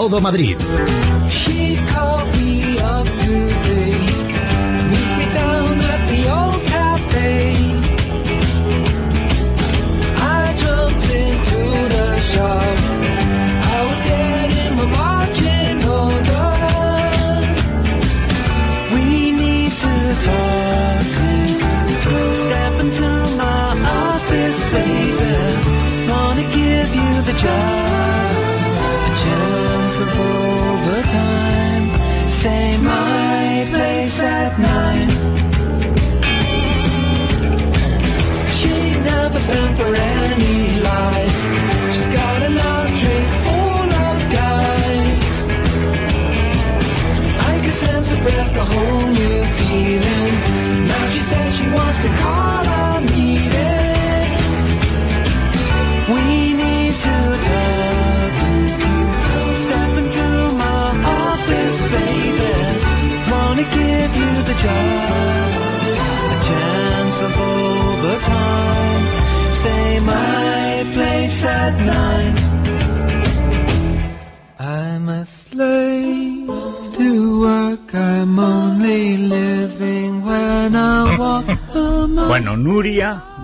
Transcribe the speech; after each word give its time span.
es 0.00 0.08
radio. 0.08 0.08
A 0.08 0.08
todo 0.08 0.20
Madrid. 0.20 0.56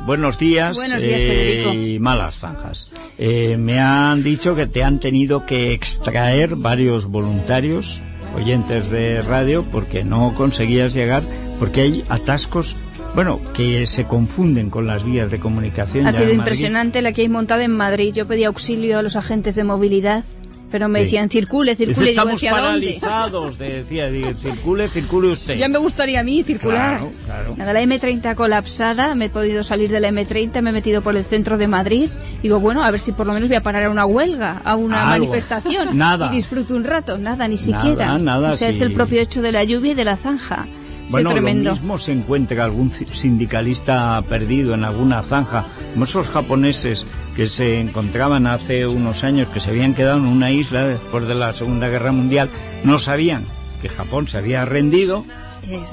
Buenos 0.07 0.39
días, 0.39 0.77
buenos 0.77 1.03
días 1.03 1.21
eh, 1.21 1.75
y 1.75 1.99
malas 1.99 2.39
zanjas. 2.39 2.93
Eh, 3.19 3.57
me 3.59 3.81
han 3.81 4.23
dicho 4.23 4.55
que 4.55 4.67
te 4.67 4.85
han 4.85 5.01
tenido 5.01 5.45
que 5.45 5.73
extraer 5.73 6.55
varios 6.55 7.07
voluntarios, 7.07 8.01
oyentes 8.37 8.91
de 8.91 9.23
radio, 9.23 9.65
porque 9.65 10.05
no 10.05 10.35
conseguías 10.35 10.95
llegar, 10.95 11.25
porque 11.59 11.83
hay 11.83 12.05
atascos 12.09 12.77
bueno, 13.15 13.41
que 13.55 13.87
se 13.87 14.05
confunden 14.05 14.69
con 14.69 14.87
las 14.87 15.03
vías 15.03 15.31
de 15.31 15.41
comunicación. 15.41 16.07
Ha 16.07 16.13
sido 16.13 16.35
impresionante 16.35 17.01
la 17.01 17.13
que 17.13 17.23
hay 17.23 17.31
montada 17.31 17.65
en 17.65 17.73
Madrid. 17.73 18.13
Yo 18.13 18.27
pedí 18.27 18.45
auxilio 18.45 18.99
a 18.99 19.03
los 19.03 19.17
agentes 19.17 19.55
de 19.55 19.65
movilidad 19.65 20.23
pero 20.71 20.89
me 20.89 21.01
decían 21.01 21.31
circule, 21.31 21.77
circule. 21.77 22.11
Estamos 22.11 22.41
digo, 22.41 22.55
paralizados, 22.55 23.59
decía, 23.59 24.09
circule, 24.09 24.89
circule 24.91 25.33
usted. 25.33 25.57
Ya 25.57 25.69
me 25.69 25.79
gustaría 25.79 26.21
a 26.21 26.23
mí 26.23 26.43
circular. 26.43 27.01
Claro, 27.01 27.13
claro. 27.25 27.55
Nada, 27.57 27.73
la 27.73 27.83
M30 27.83 28.35
colapsada, 28.35 29.15
me 29.15 29.27
he 29.27 29.31
podido 29.31 29.63
salir 29.63 29.91
de 29.91 30.01
la 30.01 30.11
M30, 30.11 30.63
me 30.63 30.71
he 30.71 30.73
metido 30.73 31.03
por 31.03 31.17
el 31.17 31.25
centro 31.25 31.57
de 31.57 31.69
Madrid. 31.69 32.09
Digo, 32.43 32.61
bueno, 32.61 32.85
a 32.85 32.91
ver 32.91 33.01
si 33.01 33.13
por 33.13 33.27
lo 33.27 33.33
menos 33.33 33.49
voy 33.49 33.57
a 33.57 33.63
parar 33.63 33.85
a 33.85 33.91
una 33.91 34.07
huelga, 34.07 34.61
a 34.65 34.77
una 34.77 35.05
manifestación. 35.07 35.97
Nada. 35.97 36.31
Y 36.33 36.37
disfruto 36.37 36.75
un 36.75 36.85
rato. 36.85 37.19
Nada, 37.19 37.49
ni 37.49 37.59
siquiera. 37.59 38.07
Nada, 38.07 38.19
nada. 38.19 38.53
O 38.53 38.57
sea, 38.57 38.69
es 38.69 38.81
el 38.81 38.93
propio 38.93 39.21
hecho 39.21 39.43
de 39.43 39.53
la 39.53 39.65
lluvia 39.65 39.93
y 39.93 39.95
de 39.95 40.05
la 40.05 40.17
zanja. 40.17 40.67
Bueno, 41.09 41.33
lo 41.33 41.41
mismo 41.41 41.99
se 41.99 42.13
encuentra 42.13 42.65
algún 42.65 42.91
sindicalista 42.91 44.23
perdido 44.29 44.75
en 44.75 44.85
alguna 44.85 45.23
zanja, 45.23 45.65
como 45.93 46.05
esos 46.05 46.27
japoneses 46.27 47.07
que 47.37 47.49
se 47.49 47.81
encontraban 47.81 48.47
hace 48.47 48.87
unos 48.87 49.23
años, 49.23 49.49
que 49.49 49.61
se 49.61 49.71
habían 49.71 49.95
quedado 49.95 50.19
en 50.19 50.27
una 50.27 50.51
isla 50.51 50.87
después 50.87 51.29
de 51.29 51.35
la 51.35 51.55
Segunda 51.55 51.89
Guerra 51.89 52.13
Mundial, 52.13 52.49
no 52.85 52.99
sabían 52.99 53.45
que 53.81 53.89
Japón 53.89 54.27
se 54.27 54.39
había 54.39 54.65
rendido 54.65 55.25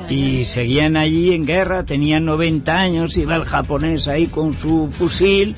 y 0.09 0.45
seguían 0.45 0.97
allí 0.97 1.33
en 1.33 1.45
guerra, 1.45 1.83
tenían 1.83 2.25
90 2.25 2.77
años, 2.77 3.17
iba 3.17 3.35
el 3.35 3.45
japonés 3.45 4.07
ahí 4.07 4.27
con 4.27 4.57
su 4.57 4.89
fusil 4.91 5.55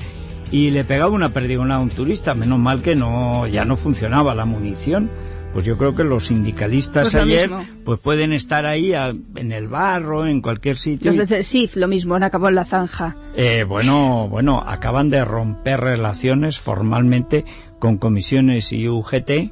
y 0.50 0.70
le 0.70 0.84
pegaba 0.84 1.10
una 1.10 1.30
perdigonada 1.30 1.80
a 1.80 1.82
un 1.82 1.90
turista, 1.90 2.34
menos 2.34 2.58
mal 2.58 2.82
que 2.82 2.94
no 2.94 3.46
ya 3.46 3.64
no 3.64 3.76
funcionaba 3.76 4.34
la 4.34 4.44
munición 4.44 5.10
pues 5.56 5.64
yo 5.64 5.78
creo 5.78 5.94
que 5.94 6.04
los 6.04 6.26
sindicalistas 6.26 7.12
pues 7.12 7.24
ayer 7.24 7.50
pues 7.82 7.98
pueden 8.00 8.34
estar 8.34 8.66
ahí 8.66 8.92
en 8.92 9.52
el 9.52 9.68
barro, 9.68 10.26
en 10.26 10.42
cualquier 10.42 10.76
sitio. 10.76 11.14
Los 11.14 11.30
de 11.30 11.42
CIF 11.42 11.76
lo 11.76 11.88
mismo, 11.88 12.14
han 12.14 12.24
acabado 12.24 12.50
en 12.50 12.56
la 12.56 12.66
zanja. 12.66 13.16
Eh, 13.34 13.64
bueno, 13.66 14.28
bueno, 14.28 14.62
acaban 14.66 15.08
de 15.08 15.24
romper 15.24 15.80
relaciones 15.80 16.60
formalmente 16.60 17.46
con 17.78 17.96
comisiones 17.96 18.70
y 18.74 18.86
UGT. 18.86 19.50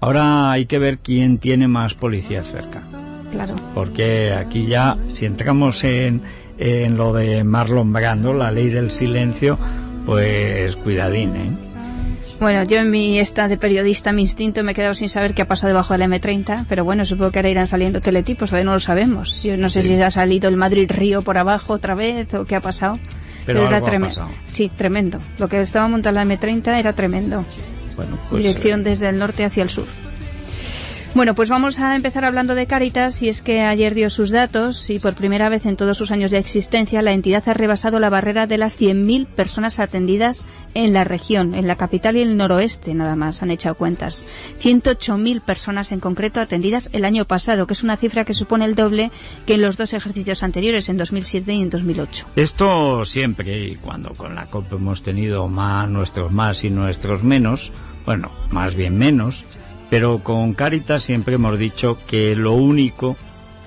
Ahora 0.00 0.50
hay 0.50 0.66
que 0.66 0.80
ver 0.80 0.98
quién 0.98 1.38
tiene 1.38 1.68
más 1.68 1.94
policías 1.94 2.50
cerca. 2.50 2.82
Claro. 3.30 3.54
Porque 3.76 4.32
aquí 4.32 4.66
ya, 4.66 4.98
si 5.12 5.24
entramos 5.24 5.84
en, 5.84 6.22
en 6.58 6.96
lo 6.96 7.12
de 7.12 7.44
Marlon 7.44 7.92
Brando, 7.92 8.34
la 8.34 8.50
ley 8.50 8.70
del 8.70 8.90
silencio, 8.90 9.56
pues 10.04 10.74
cuidadín, 10.74 11.36
¿eh? 11.36 11.52
Bueno, 12.38 12.64
yo 12.64 12.78
en 12.78 12.90
mi 12.90 13.18
esta 13.18 13.48
de 13.48 13.56
periodista, 13.56 14.12
mi 14.12 14.22
instinto, 14.22 14.62
me 14.62 14.72
he 14.72 14.74
quedado 14.74 14.94
sin 14.94 15.08
saber 15.08 15.32
qué 15.32 15.42
ha 15.42 15.48
pasado 15.48 15.68
debajo 15.68 15.94
de 15.94 15.98
la 15.98 16.06
M30, 16.06 16.66
pero 16.68 16.84
bueno, 16.84 17.06
supongo 17.06 17.30
que 17.30 17.38
ahora 17.38 17.48
irán 17.48 17.66
saliendo 17.66 18.00
teletipos, 18.00 18.50
todavía 18.50 18.66
no 18.66 18.74
lo 18.74 18.80
sabemos. 18.80 19.42
Yo 19.42 19.56
no 19.56 19.70
sé 19.70 19.82
si 19.82 20.00
ha 20.00 20.10
salido 20.10 20.48
el 20.48 20.56
Madrid-Río 20.56 21.22
por 21.22 21.38
abajo 21.38 21.72
otra 21.72 21.94
vez 21.94 22.32
o 22.34 22.44
qué 22.44 22.56
ha 22.56 22.60
pasado. 22.60 22.98
Pero, 23.46 23.66
era 23.66 23.80
tremendo. 23.80 24.28
Sí, 24.46 24.68
tremendo. 24.68 25.20
Lo 25.38 25.48
que 25.48 25.60
estaba 25.60 25.88
montando 25.88 26.20
la 26.20 26.26
M30 26.26 26.78
era 26.78 26.92
tremendo. 26.92 27.44
Bueno, 27.94 28.18
pues, 28.28 28.42
Dirección 28.42 28.82
desde 28.82 29.08
el 29.08 29.18
norte 29.18 29.44
hacia 29.44 29.62
el 29.62 29.70
sur. 29.70 29.86
Bueno, 31.14 31.34
pues 31.34 31.48
vamos 31.48 31.78
a 31.78 31.96
empezar 31.96 32.24
hablando 32.24 32.54
de 32.54 32.66
Cáritas 32.66 33.22
y 33.22 33.28
es 33.28 33.40
que 33.40 33.62
ayer 33.62 33.94
dio 33.94 34.10
sus 34.10 34.30
datos 34.30 34.90
y 34.90 34.98
por 34.98 35.14
primera 35.14 35.48
vez 35.48 35.64
en 35.64 35.76
todos 35.76 35.96
sus 35.96 36.10
años 36.10 36.30
de 36.30 36.38
existencia 36.38 37.00
la 37.00 37.12
entidad 37.12 37.42
ha 37.46 37.54
rebasado 37.54 37.98
la 37.98 38.10
barrera 38.10 38.46
de 38.46 38.58
las 38.58 38.78
100.000 38.78 39.26
personas 39.26 39.80
atendidas 39.80 40.44
en 40.74 40.92
la 40.92 41.04
región, 41.04 41.54
en 41.54 41.66
la 41.66 41.76
capital 41.76 42.16
y 42.16 42.20
el 42.20 42.36
noroeste 42.36 42.92
nada 42.92 43.16
más, 43.16 43.42
han 43.42 43.50
echado 43.50 43.76
cuentas. 43.76 44.26
108.000 44.60 45.40
personas 45.40 45.90
en 45.92 46.00
concreto 46.00 46.40
atendidas 46.40 46.90
el 46.92 47.06
año 47.06 47.24
pasado, 47.24 47.66
que 47.66 47.72
es 47.72 47.82
una 47.82 47.96
cifra 47.96 48.24
que 48.24 48.34
supone 48.34 48.66
el 48.66 48.74
doble 48.74 49.10
que 49.46 49.54
en 49.54 49.62
los 49.62 49.78
dos 49.78 49.94
ejercicios 49.94 50.42
anteriores, 50.42 50.90
en 50.90 50.98
2007 50.98 51.54
y 51.54 51.62
en 51.62 51.70
2008. 51.70 52.26
Esto 52.36 53.04
siempre, 53.06 53.68
y 53.68 53.76
cuando 53.76 54.10
con 54.10 54.34
la 54.34 54.46
COP 54.46 54.74
hemos 54.74 55.02
tenido 55.02 55.48
más, 55.48 55.88
nuestros 55.88 56.30
más 56.30 56.62
y 56.64 56.70
nuestros 56.70 57.24
menos, 57.24 57.72
bueno, 58.04 58.30
más 58.50 58.74
bien 58.74 58.98
menos, 58.98 59.44
pero 59.90 60.18
con 60.18 60.54
Caritas 60.54 61.04
siempre 61.04 61.36
hemos 61.36 61.58
dicho 61.58 61.98
que 62.06 62.34
lo 62.34 62.52
único 62.52 63.16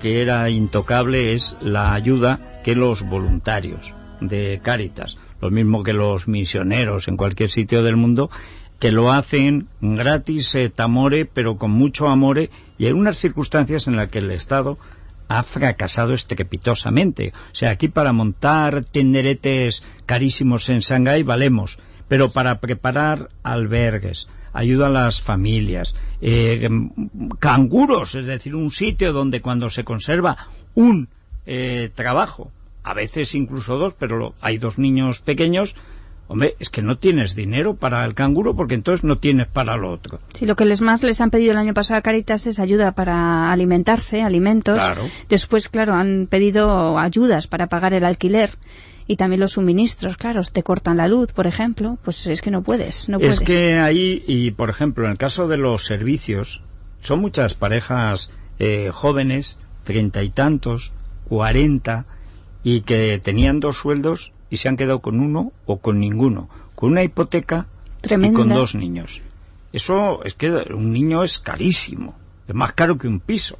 que 0.02 0.22
era 0.22 0.48
intocable 0.50 1.34
es 1.34 1.56
la 1.60 1.94
ayuda 1.94 2.60
que 2.64 2.74
los 2.74 3.02
voluntarios 3.02 3.92
de 4.20 4.60
Caritas, 4.62 5.16
lo 5.40 5.50
mismo 5.50 5.82
que 5.82 5.92
los 5.92 6.28
misioneros 6.28 7.08
en 7.08 7.16
cualquier 7.16 7.50
sitio 7.50 7.82
del 7.82 7.96
mundo, 7.96 8.30
que 8.78 8.92
lo 8.92 9.12
hacen 9.12 9.68
gratis, 9.80 10.54
et 10.54 10.80
amore, 10.80 11.26
pero 11.26 11.58
con 11.58 11.70
mucho 11.70 12.08
amore, 12.08 12.50
y 12.78 12.86
en 12.86 12.96
unas 12.96 13.18
circunstancias 13.18 13.86
en 13.86 13.96
las 13.96 14.08
que 14.08 14.18
el 14.18 14.30
Estado 14.30 14.78
ha 15.28 15.42
fracasado 15.42 16.14
estrepitosamente. 16.14 17.32
O 17.52 17.54
sea, 17.54 17.70
aquí 17.70 17.88
para 17.88 18.12
montar 18.12 18.84
tenderetes 18.84 19.82
carísimos 20.06 20.68
en 20.70 20.80
Shanghái 20.80 21.22
valemos, 21.22 21.78
pero 22.08 22.30
para 22.30 22.58
preparar 22.58 23.28
albergues, 23.42 24.28
ayuda 24.52 24.86
a 24.86 24.90
las 24.90 25.20
familias, 25.20 25.94
eh, 26.20 26.68
canguros, 27.38 28.14
es 28.14 28.26
decir, 28.26 28.54
un 28.54 28.70
sitio 28.70 29.12
donde 29.12 29.40
cuando 29.40 29.70
se 29.70 29.84
conserva 29.84 30.36
un 30.74 31.08
eh, 31.46 31.90
trabajo, 31.94 32.50
a 32.82 32.94
veces 32.94 33.34
incluso 33.34 33.76
dos, 33.76 33.94
pero 33.98 34.34
hay 34.40 34.58
dos 34.58 34.78
niños 34.78 35.20
pequeños, 35.20 35.74
hombre, 36.28 36.54
es 36.58 36.70
que 36.70 36.82
no 36.82 36.98
tienes 36.98 37.34
dinero 37.34 37.74
para 37.74 38.04
el 38.04 38.14
canguro 38.14 38.54
porque 38.54 38.74
entonces 38.74 39.04
no 39.04 39.18
tienes 39.18 39.48
para 39.48 39.76
lo 39.76 39.90
otro. 39.90 40.20
Sí, 40.34 40.46
lo 40.46 40.56
que 40.56 40.64
les 40.64 40.80
más 40.80 41.02
les 41.02 41.20
han 41.20 41.30
pedido 41.30 41.52
el 41.52 41.58
año 41.58 41.74
pasado 41.74 41.98
a 41.98 42.02
Caritas 42.02 42.46
es 42.46 42.58
ayuda 42.58 42.92
para 42.92 43.50
alimentarse, 43.52 44.22
alimentos. 44.22 44.76
Claro. 44.76 45.04
Después, 45.28 45.68
claro, 45.68 45.94
han 45.94 46.28
pedido 46.28 46.98
ayudas 46.98 47.46
para 47.46 47.66
pagar 47.66 47.94
el 47.94 48.04
alquiler 48.04 48.50
y 49.06 49.16
también 49.16 49.40
los 49.40 49.52
suministros, 49.52 50.16
claro, 50.16 50.42
te 50.42 50.62
cortan 50.62 50.96
la 50.96 51.08
luz, 51.08 51.32
por 51.32 51.46
ejemplo, 51.46 51.98
pues 52.02 52.26
es 52.26 52.40
que 52.40 52.50
no 52.50 52.62
puedes, 52.62 53.08
no 53.08 53.18
puedes. 53.18 53.40
Es 53.40 53.40
que 53.40 53.78
ahí, 53.78 54.22
y 54.26 54.52
por 54.52 54.70
ejemplo, 54.70 55.04
en 55.04 55.12
el 55.12 55.18
caso 55.18 55.48
de 55.48 55.56
los 55.56 55.84
servicios, 55.84 56.62
son 57.00 57.20
muchas 57.20 57.54
parejas 57.54 58.30
eh, 58.58 58.90
jóvenes, 58.92 59.58
treinta 59.84 60.22
y 60.22 60.30
tantos, 60.30 60.92
cuarenta, 61.24 62.06
y 62.62 62.82
que 62.82 63.20
tenían 63.22 63.60
dos 63.60 63.78
sueldos 63.78 64.32
y 64.50 64.58
se 64.58 64.68
han 64.68 64.76
quedado 64.76 65.00
con 65.00 65.20
uno 65.20 65.52
o 65.66 65.78
con 65.78 65.98
ninguno, 65.98 66.48
con 66.74 66.90
una 66.90 67.02
hipoteca 67.02 67.68
y 68.02 68.32
con 68.32 68.48
dos 68.48 68.74
niños. 68.74 69.22
Eso 69.72 70.24
es 70.24 70.34
que 70.34 70.50
un 70.50 70.92
niño 70.92 71.22
es 71.22 71.38
carísimo, 71.38 72.16
es 72.48 72.54
más 72.54 72.72
caro 72.72 72.98
que 72.98 73.08
un 73.08 73.20
piso. 73.20 73.58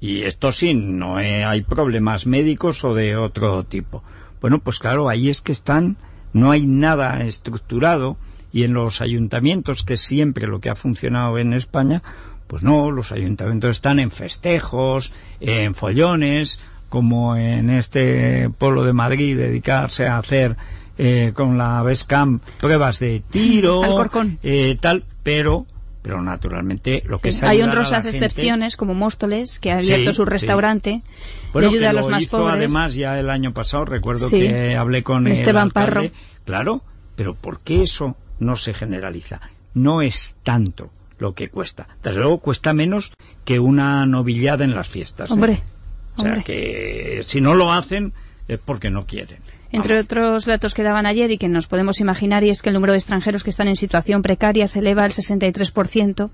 Y 0.00 0.22
esto 0.22 0.52
sí, 0.52 0.74
no 0.74 1.16
hay 1.16 1.62
problemas 1.62 2.26
médicos 2.26 2.84
o 2.84 2.94
de 2.94 3.16
otro 3.16 3.64
tipo. 3.64 4.02
Bueno, 4.44 4.58
pues 4.58 4.78
claro, 4.78 5.08
ahí 5.08 5.30
es 5.30 5.40
que 5.40 5.52
están, 5.52 5.96
no 6.34 6.50
hay 6.50 6.66
nada 6.66 7.24
estructurado 7.24 8.18
y 8.52 8.64
en 8.64 8.74
los 8.74 9.00
ayuntamientos, 9.00 9.84
que 9.84 9.96
siempre 9.96 10.46
lo 10.46 10.60
que 10.60 10.68
ha 10.68 10.74
funcionado 10.74 11.38
en 11.38 11.54
España, 11.54 12.02
pues 12.46 12.62
no, 12.62 12.90
los 12.90 13.10
ayuntamientos 13.10 13.70
están 13.70 14.00
en 14.00 14.10
festejos, 14.10 15.14
en 15.40 15.74
follones, 15.74 16.60
como 16.90 17.38
en 17.38 17.70
este 17.70 18.50
pueblo 18.50 18.84
de 18.84 18.92
Madrid, 18.92 19.34
dedicarse 19.34 20.06
a 20.06 20.18
hacer 20.18 20.58
eh, 20.98 21.32
con 21.34 21.56
la 21.56 21.82
Vescam 21.82 22.40
pruebas 22.60 22.98
de 22.98 23.22
tiro, 23.30 23.80
eh, 24.42 24.76
tal, 24.78 25.06
pero 25.22 25.64
pero 26.04 26.22
naturalmente 26.22 27.02
lo 27.06 27.18
que 27.18 27.32
hay 27.42 27.62
honrosas 27.62 28.04
excepciones 28.04 28.76
como 28.76 28.92
Móstoles 28.92 29.58
que 29.58 29.72
ha 29.72 29.78
abierto 29.78 30.12
su 30.12 30.26
restaurante 30.26 31.00
y 31.54 31.58
ayuda 31.58 31.90
a 31.90 31.92
los 31.94 32.08
más 32.08 32.22
hizo 32.22 32.46
además 32.46 32.94
ya 32.94 33.18
el 33.18 33.30
año 33.30 33.54
pasado. 33.54 33.86
Recuerdo 33.86 34.28
que 34.28 34.76
hablé 34.76 35.02
con 35.02 35.26
Esteban 35.26 35.70
Parro. 35.70 36.02
Claro 36.44 36.82
pero 37.16 37.34
¿por 37.34 37.60
qué 37.60 37.82
eso 37.82 38.16
no 38.38 38.56
se 38.56 38.74
generaliza? 38.74 39.40
no 39.74 40.02
es 40.02 40.36
tanto 40.42 40.90
lo 41.18 41.34
que 41.34 41.48
cuesta. 41.48 41.88
Desde 42.02 42.20
luego 42.20 42.38
cuesta 42.38 42.72
menos 42.72 43.12
que 43.44 43.58
una 43.58 44.06
novillada 44.06 44.64
en 44.64 44.74
las 44.74 44.88
fiestas 44.88 45.30
¿eh? 45.30 45.32
hombre 45.32 45.62
o 46.16 46.22
sea 46.22 46.42
que 46.42 47.24
si 47.26 47.40
no 47.40 47.54
lo 47.54 47.72
hacen 47.72 48.12
es 48.46 48.60
porque 48.64 48.90
no 48.90 49.04
quieren 49.04 49.38
entre 49.74 49.98
otros 49.98 50.44
datos 50.44 50.72
que 50.72 50.82
daban 50.82 51.04
ayer 51.04 51.30
y 51.32 51.38
que 51.38 51.48
nos 51.48 51.66
podemos 51.66 52.00
imaginar, 52.00 52.44
y 52.44 52.50
es 52.50 52.62
que 52.62 52.68
el 52.70 52.74
número 52.74 52.92
de 52.92 52.98
extranjeros 52.98 53.42
que 53.42 53.50
están 53.50 53.66
en 53.68 53.76
situación 53.76 54.22
precaria 54.22 54.66
se 54.66 54.78
eleva 54.78 55.04
al 55.04 55.10
63% 55.10 56.30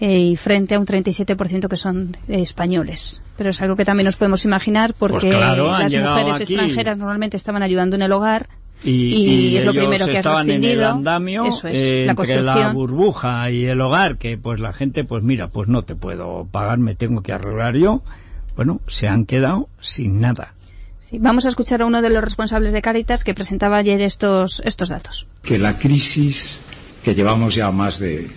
eh, 0.00 0.18
y 0.18 0.36
frente 0.36 0.76
a 0.76 0.78
un 0.78 0.86
37% 0.86 1.68
que 1.68 1.76
son 1.76 2.16
eh, 2.28 2.40
españoles. 2.40 3.22
Pero 3.36 3.50
es 3.50 3.60
algo 3.60 3.74
que 3.74 3.84
también 3.84 4.04
nos 4.04 4.16
podemos 4.16 4.44
imaginar 4.44 4.94
porque 4.94 5.32
pues 5.32 5.92
las 5.92 5.94
mujeres 5.94 6.40
extranjeras 6.40 6.96
normalmente 6.96 7.36
estaban 7.36 7.62
ayudando 7.62 7.96
en 7.96 8.02
el 8.02 8.12
hogar, 8.12 8.48
y, 8.84 9.56
es 9.56 9.64
lo 9.64 9.72
primero 9.72 10.06
que 10.06 10.18
estaban 10.18 10.50
en 10.50 10.62
el 10.62 10.84
andamio 10.84 11.46
Eso 11.46 11.66
es, 11.66 12.08
entre 12.08 12.42
la, 12.42 12.72
burbuja 12.72 13.50
y 13.50 13.64
el 13.64 13.80
hogar 13.80 14.18
que 14.18 14.36
pues 14.36 14.60
la 14.60 14.74
gente 14.74 15.02
pues 15.02 15.24
mira 15.24 15.48
pues 15.48 15.66
no 15.66 15.82
te 15.82 15.94
puedo 15.94 16.46
pagar 16.50 16.78
me 16.78 16.94
tengo 16.94 17.22
que 17.22 17.32
arreglar 17.32 17.74
yo. 17.74 18.02
Bueno 18.54 18.82
se 18.86 19.08
han 19.08 19.24
quedado 19.24 19.70
sin 19.80 20.20
nada 20.20 20.55
vamos 21.12 21.46
a 21.46 21.48
escuchar 21.48 21.82
a 21.82 21.86
uno 21.86 22.02
de 22.02 22.10
los 22.10 22.22
responsables 22.22 22.72
de 22.72 22.82
Caritas 22.82 23.24
que 23.24 23.34
presentaba 23.34 23.78
ayer 23.78 24.00
estos, 24.00 24.60
estos 24.64 24.88
datos. 24.88 25.26
Que 25.42 25.58
la 25.58 25.78
crisis 25.78 26.60
que 27.04 27.14
llevamos 27.14 27.54
ya 27.54 27.70
más 27.70 27.98
de 27.98 28.28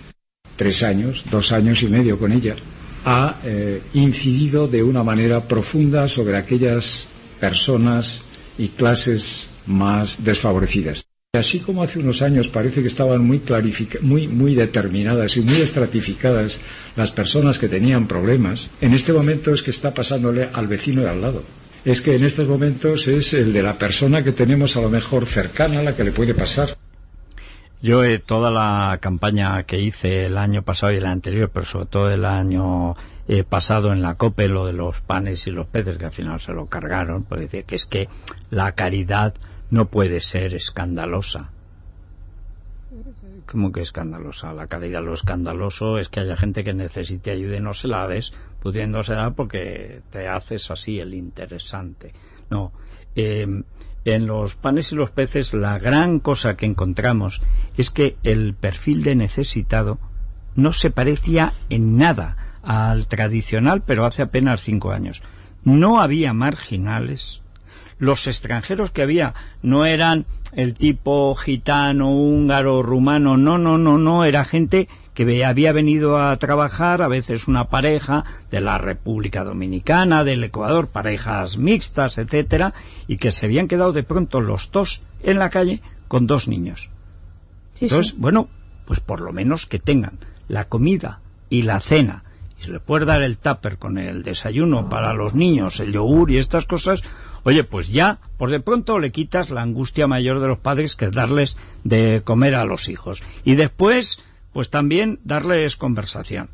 tres 0.56 0.82
años, 0.82 1.24
dos 1.30 1.52
años 1.52 1.82
y 1.82 1.88
medio 1.88 2.18
con 2.18 2.32
ella, 2.32 2.54
ha 3.04 3.36
eh, 3.44 3.82
incidido 3.94 4.68
de 4.68 4.82
una 4.82 5.02
manera 5.02 5.40
profunda 5.40 6.06
sobre 6.06 6.36
aquellas 6.36 7.06
personas 7.40 8.20
y 8.58 8.68
clases 8.68 9.46
más 9.66 10.22
desfavorecidas. 10.22 11.04
Así 11.32 11.60
como 11.60 11.82
hace 11.82 12.00
unos 12.00 12.22
años 12.22 12.48
parece 12.48 12.82
que 12.82 12.88
estaban 12.88 13.24
muy, 13.24 13.40
muy, 14.02 14.26
muy 14.26 14.54
determinadas 14.54 15.36
y 15.36 15.42
muy 15.42 15.60
estratificadas 15.60 16.58
las 16.96 17.12
personas 17.12 17.58
que 17.58 17.68
tenían 17.68 18.08
problemas, 18.08 18.68
en 18.80 18.94
este 18.94 19.12
momento 19.12 19.54
es 19.54 19.62
que 19.62 19.70
está 19.70 19.94
pasándole 19.94 20.48
al 20.52 20.66
vecino 20.66 21.02
de 21.02 21.08
al 21.08 21.22
lado 21.22 21.44
es 21.84 22.02
que 22.02 22.16
en 22.16 22.24
estos 22.24 22.48
momentos 22.48 23.08
es 23.08 23.32
el 23.34 23.52
de 23.52 23.62
la 23.62 23.74
persona 23.74 24.22
que 24.22 24.32
tenemos 24.32 24.76
a 24.76 24.80
lo 24.80 24.90
mejor 24.90 25.26
cercana 25.26 25.80
a 25.80 25.82
la 25.82 25.96
que 25.96 26.04
le 26.04 26.12
puede 26.12 26.34
pasar. 26.34 26.76
Yo 27.82 28.04
eh, 28.04 28.18
toda 28.18 28.50
la 28.50 28.98
campaña 29.00 29.62
que 29.62 29.80
hice 29.80 30.26
el 30.26 30.36
año 30.36 30.62
pasado 30.62 30.92
y 30.92 30.96
el 30.96 31.06
anterior, 31.06 31.50
pero 31.52 31.64
sobre 31.64 31.86
todo 31.86 32.10
el 32.10 32.26
año 32.26 32.94
eh, 33.26 33.42
pasado 33.42 33.92
en 33.92 34.02
la 34.02 34.16
COPE, 34.16 34.48
lo 34.48 34.66
de 34.66 34.74
los 34.74 35.00
panes 35.00 35.46
y 35.46 35.50
los 35.50 35.66
peces, 35.66 35.96
que 35.96 36.04
al 36.04 36.12
final 36.12 36.40
se 36.40 36.52
lo 36.52 36.66
cargaron, 36.66 37.24
pues 37.24 37.40
decir 37.40 37.64
que 37.64 37.76
es 37.76 37.86
que 37.86 38.08
la 38.50 38.72
caridad 38.72 39.34
no 39.70 39.86
puede 39.86 40.20
ser 40.20 40.54
escandalosa. 40.54 41.50
¿Cómo 43.46 43.72
que 43.72 43.80
escandalosa? 43.80 44.52
La 44.52 44.66
caridad, 44.66 45.02
lo 45.02 45.14
escandaloso 45.14 45.98
es 45.98 46.08
que 46.08 46.20
haya 46.20 46.36
gente 46.36 46.62
que 46.62 46.74
necesite 46.74 47.30
ayuda 47.30 47.56
y 47.56 47.60
no 47.60 47.72
se 47.72 47.88
la 47.88 48.06
des, 48.06 48.32
pudiéndose 48.62 49.14
dar 49.14 49.34
porque 49.34 50.02
te 50.10 50.28
haces 50.28 50.70
así 50.70 50.98
el 51.00 51.14
interesante. 51.14 52.12
No. 52.50 52.72
Em, 53.14 53.64
en 54.04 54.26
los 54.26 54.54
panes 54.54 54.92
y 54.92 54.94
los 54.94 55.10
peces 55.10 55.52
la 55.52 55.78
gran 55.78 56.20
cosa 56.20 56.56
que 56.56 56.66
encontramos 56.66 57.42
es 57.76 57.90
que 57.90 58.16
el 58.22 58.54
perfil 58.54 59.02
de 59.02 59.14
necesitado 59.14 59.98
no 60.54 60.72
se 60.72 60.90
parecía 60.90 61.52
en 61.68 61.96
nada 61.96 62.58
al 62.62 63.08
tradicional, 63.08 63.82
pero 63.82 64.04
hace 64.04 64.22
apenas 64.22 64.62
cinco 64.62 64.92
años. 64.92 65.22
No 65.64 66.00
había 66.00 66.32
marginales. 66.32 67.42
Los 67.98 68.26
extranjeros 68.26 68.90
que 68.90 69.02
había 69.02 69.34
no 69.62 69.84
eran 69.84 70.24
el 70.52 70.74
tipo 70.74 71.34
gitano, 71.34 72.10
húngaro, 72.10 72.82
rumano, 72.82 73.36
no, 73.36 73.58
no, 73.58 73.76
no, 73.76 73.98
no, 73.98 74.24
era 74.24 74.44
gente 74.44 74.88
que 75.14 75.44
había 75.44 75.72
venido 75.72 76.20
a 76.20 76.36
trabajar, 76.36 77.02
a 77.02 77.08
veces 77.08 77.48
una 77.48 77.68
pareja 77.68 78.24
de 78.50 78.60
la 78.60 78.78
República 78.78 79.44
Dominicana, 79.44 80.24
del 80.24 80.44
Ecuador, 80.44 80.88
parejas 80.88 81.58
mixtas, 81.58 82.18
etcétera, 82.18 82.74
y 83.06 83.16
que 83.16 83.32
se 83.32 83.46
habían 83.46 83.68
quedado 83.68 83.92
de 83.92 84.02
pronto 84.02 84.40
los 84.40 84.70
dos 84.70 85.02
en 85.22 85.38
la 85.38 85.50
calle 85.50 85.82
con 86.08 86.26
dos 86.26 86.48
niños. 86.48 86.90
Entonces, 87.80 88.16
bueno, 88.18 88.48
pues 88.86 89.00
por 89.00 89.20
lo 89.20 89.32
menos 89.32 89.66
que 89.66 89.78
tengan 89.78 90.18
la 90.48 90.66
comida 90.66 91.20
y 91.48 91.62
la 91.62 91.80
cena, 91.80 92.24
y 92.60 92.64
se 92.64 92.72
le 92.72 92.80
puede 92.80 93.06
dar 93.06 93.22
el 93.22 93.38
tupper 93.38 93.78
con 93.78 93.98
el 93.98 94.22
desayuno 94.22 94.88
para 94.88 95.14
los 95.14 95.34
niños, 95.34 95.80
el 95.80 95.92
yogur 95.92 96.30
y 96.30 96.38
estas 96.38 96.66
cosas, 96.66 97.02
oye, 97.42 97.64
pues 97.64 97.90
ya, 97.90 98.18
por 98.36 98.50
de 98.50 98.60
pronto 98.60 98.98
le 98.98 99.12
quitas 99.12 99.50
la 99.50 99.62
angustia 99.62 100.06
mayor 100.06 100.40
de 100.40 100.48
los 100.48 100.58
padres 100.58 100.96
que 100.96 101.06
es 101.06 101.12
darles 101.12 101.56
de 101.84 102.22
comer 102.22 102.54
a 102.54 102.64
los 102.64 102.88
hijos. 102.88 103.22
Y 103.44 103.54
después, 103.54 104.20
pues 104.52 104.70
también 104.70 105.18
darles 105.24 105.76
conversación 105.76 106.48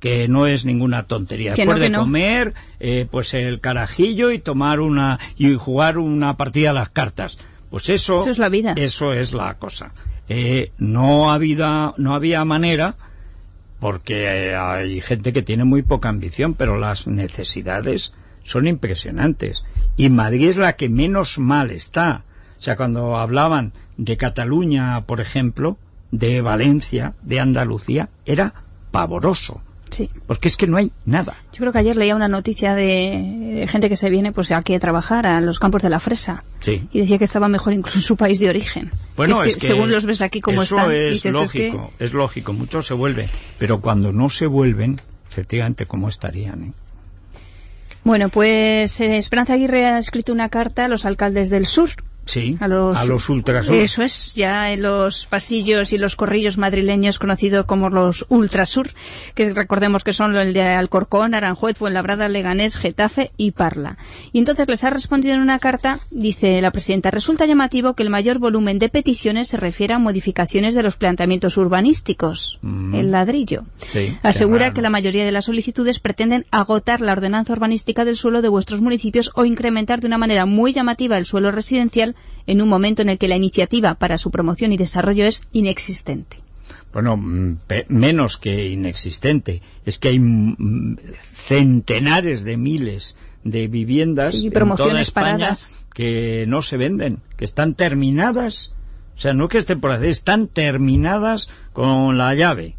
que 0.00 0.28
no 0.28 0.46
es 0.46 0.64
ninguna 0.64 1.04
tontería. 1.04 1.54
Después 1.54 1.80
de 1.80 1.92
comer, 1.92 2.54
eh, 2.78 3.06
pues 3.10 3.34
el 3.34 3.60
carajillo 3.60 4.30
y 4.30 4.38
tomar 4.38 4.80
una 4.80 5.18
y 5.36 5.54
jugar 5.54 5.98
una 5.98 6.36
partida 6.36 6.70
a 6.70 6.72
las 6.72 6.90
cartas. 6.90 7.38
Pues 7.70 7.88
eso, 7.90 8.20
eso 8.20 8.30
es 8.30 8.38
la 8.38 8.48
vida. 8.48 8.74
Eso 8.76 9.12
es 9.12 9.34
la 9.34 9.54
cosa. 9.54 9.92
Eh, 10.28 10.72
no, 10.78 11.32
había, 11.32 11.94
no 11.96 12.14
había 12.14 12.44
manera 12.44 12.96
porque 13.80 14.50
eh, 14.50 14.56
hay 14.56 15.00
gente 15.00 15.32
que 15.32 15.42
tiene 15.42 15.64
muy 15.64 15.82
poca 15.82 16.08
ambición, 16.08 16.54
pero 16.54 16.78
las 16.78 17.06
necesidades 17.06 18.12
son 18.44 18.66
impresionantes. 18.66 19.64
Y 19.96 20.10
Madrid 20.10 20.50
es 20.50 20.56
la 20.56 20.76
que 20.76 20.88
menos 20.88 21.38
mal 21.38 21.70
está. 21.70 22.24
O 22.58 22.62
sea, 22.62 22.76
cuando 22.76 23.16
hablaban 23.16 23.72
de 23.96 24.16
Cataluña, 24.16 25.02
por 25.06 25.20
ejemplo, 25.20 25.76
de 26.10 26.40
Valencia, 26.40 27.14
de 27.22 27.40
Andalucía, 27.40 28.08
era 28.24 28.54
pavoroso. 28.90 29.62
Sí. 29.90 30.10
Porque 30.26 30.48
es 30.48 30.56
que 30.56 30.66
no 30.66 30.76
hay 30.76 30.92
nada. 31.06 31.42
Yo 31.52 31.60
creo 31.60 31.72
que 31.72 31.78
ayer 31.78 31.96
leía 31.96 32.14
una 32.14 32.28
noticia 32.28 32.74
de 32.74 33.66
gente 33.68 33.88
que 33.88 33.96
se 33.96 34.10
viene 34.10 34.32
pues 34.32 34.52
aquí 34.52 34.74
a 34.74 34.80
trabajar 34.80 35.26
a 35.26 35.40
los 35.40 35.58
campos 35.58 35.82
de 35.82 35.90
la 35.90 35.98
fresa. 35.98 36.44
Sí. 36.60 36.86
Y 36.92 37.00
decía 37.00 37.18
que 37.18 37.24
estaba 37.24 37.48
mejor 37.48 37.72
incluso 37.72 37.98
en 37.98 38.02
su 38.02 38.16
país 38.16 38.38
de 38.38 38.48
origen. 38.48 38.90
Bueno, 39.16 39.42
es 39.42 39.56
que, 39.56 39.66
según 39.66 39.90
los 39.90 40.04
ves 40.04 40.20
aquí 40.20 40.40
como 40.40 40.62
eso 40.62 40.90
es 40.90 41.24
lógico, 41.24 41.92
es, 41.98 42.12
lógico. 42.12 42.52
Muchos 42.52 42.86
se 42.86 42.94
vuelven. 42.94 43.28
Pero 43.58 43.80
cuando 43.80 44.12
no 44.12 44.28
se 44.28 44.46
vuelven, 44.46 45.00
efectivamente, 45.30 45.86
¿cómo 45.86 46.08
estarían? 46.08 46.62
Eh? 46.64 46.72
Bueno, 48.04 48.28
pues 48.28 49.00
eh, 49.00 49.16
Esperanza 49.16 49.54
Aguirre 49.54 49.86
ha 49.86 49.98
escrito 49.98 50.32
una 50.32 50.48
carta 50.48 50.84
a 50.84 50.88
los 50.88 51.04
alcaldes 51.06 51.50
del 51.50 51.66
sur 51.66 51.90
Sí, 52.28 52.58
a 52.60 52.68
los, 52.68 52.94
a 52.94 53.32
ultrasur. 53.32 53.74
Eso 53.74 54.02
es, 54.02 54.34
ya 54.34 54.70
en 54.70 54.82
los 54.82 55.24
pasillos 55.24 55.94
y 55.94 55.98
los 55.98 56.14
corrillos 56.14 56.58
madrileños 56.58 57.18
conocidos 57.18 57.64
como 57.64 57.88
los 57.88 58.26
ultrasur, 58.28 58.90
que 59.34 59.54
recordemos 59.54 60.04
que 60.04 60.12
son 60.12 60.36
el 60.36 60.52
de 60.52 60.60
Alcorcón, 60.60 61.34
Aranjuez, 61.34 61.78
Fuenlabrada, 61.78 62.28
Leganés, 62.28 62.76
Getafe 62.76 63.30
y 63.38 63.52
Parla. 63.52 63.96
Y 64.30 64.40
entonces 64.40 64.68
les 64.68 64.84
ha 64.84 64.90
respondido 64.90 65.36
en 65.36 65.40
una 65.40 65.58
carta, 65.58 66.00
dice 66.10 66.60
la 66.60 66.70
presidenta, 66.70 67.10
resulta 67.10 67.46
llamativo 67.46 67.94
que 67.94 68.02
el 68.02 68.10
mayor 68.10 68.38
volumen 68.38 68.78
de 68.78 68.90
peticiones 68.90 69.48
se 69.48 69.56
refiere 69.56 69.94
a 69.94 69.98
modificaciones 69.98 70.74
de 70.74 70.82
los 70.82 70.96
planteamientos 70.96 71.56
urbanísticos, 71.56 72.58
mm. 72.60 72.94
el 72.94 73.10
ladrillo. 73.10 73.64
Asegura 74.22 74.74
que 74.74 74.82
la 74.82 74.90
mayoría 74.90 75.24
de 75.24 75.32
las 75.32 75.46
solicitudes 75.46 75.98
pretenden 75.98 76.44
agotar 76.50 77.00
la 77.00 77.12
ordenanza 77.12 77.54
urbanística 77.54 78.04
del 78.04 78.16
suelo 78.18 78.42
de 78.42 78.50
vuestros 78.50 78.82
municipios 78.82 79.30
o 79.34 79.46
incrementar 79.46 80.00
de 80.00 80.08
una 80.08 80.18
manera 80.18 80.44
muy 80.44 80.74
llamativa 80.74 81.16
el 81.16 81.24
suelo 81.24 81.50
residencial 81.50 82.16
en 82.48 82.62
un 82.62 82.68
momento 82.68 83.02
en 83.02 83.10
el 83.10 83.18
que 83.18 83.28
la 83.28 83.36
iniciativa 83.36 83.94
para 83.94 84.18
su 84.18 84.30
promoción 84.30 84.72
y 84.72 84.78
desarrollo 84.78 85.26
es 85.26 85.42
inexistente. 85.52 86.38
Bueno, 86.92 87.16
mm, 87.18 87.58
menos 87.88 88.38
que 88.38 88.70
inexistente. 88.70 89.60
Es 89.84 89.98
que 89.98 90.08
hay 90.08 90.18
mm, 90.18 90.96
centenares 91.34 92.44
de 92.44 92.56
miles 92.56 93.16
de 93.44 93.68
viviendas 93.68 94.34
y 94.34 94.50
promociones 94.50 95.08
en 95.08 95.14
toda 95.14 95.22
paradas. 95.22 95.76
que 95.94 96.46
no 96.48 96.62
se 96.62 96.78
venden, 96.78 97.20
que 97.36 97.44
están 97.44 97.74
terminadas. 97.74 98.72
O 99.14 99.18
O 99.18 99.20
sea, 99.20 99.34
no 99.34 99.48
que 99.48 99.58
estén 99.58 99.80
por 99.80 99.92
hacer, 99.92 100.10
están 100.10 100.48
terminadas 100.48 101.48
con 101.74 102.16
la 102.16 102.34
llave. 102.34 102.77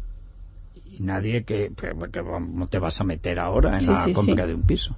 Y 1.00 1.02
nadie 1.02 1.44
que, 1.44 1.70
que, 1.74 1.92
que 2.12 2.22
no 2.22 2.66
te 2.66 2.78
vas 2.78 3.00
a 3.00 3.04
meter 3.04 3.38
ahora 3.38 3.74
en 3.76 3.80
Sí, 3.80 3.86
la 3.86 4.04
sí, 4.04 4.12
compra 4.12 4.44
sí. 4.44 4.48
de 4.48 4.54
un 4.54 4.62
piso. 4.62 4.94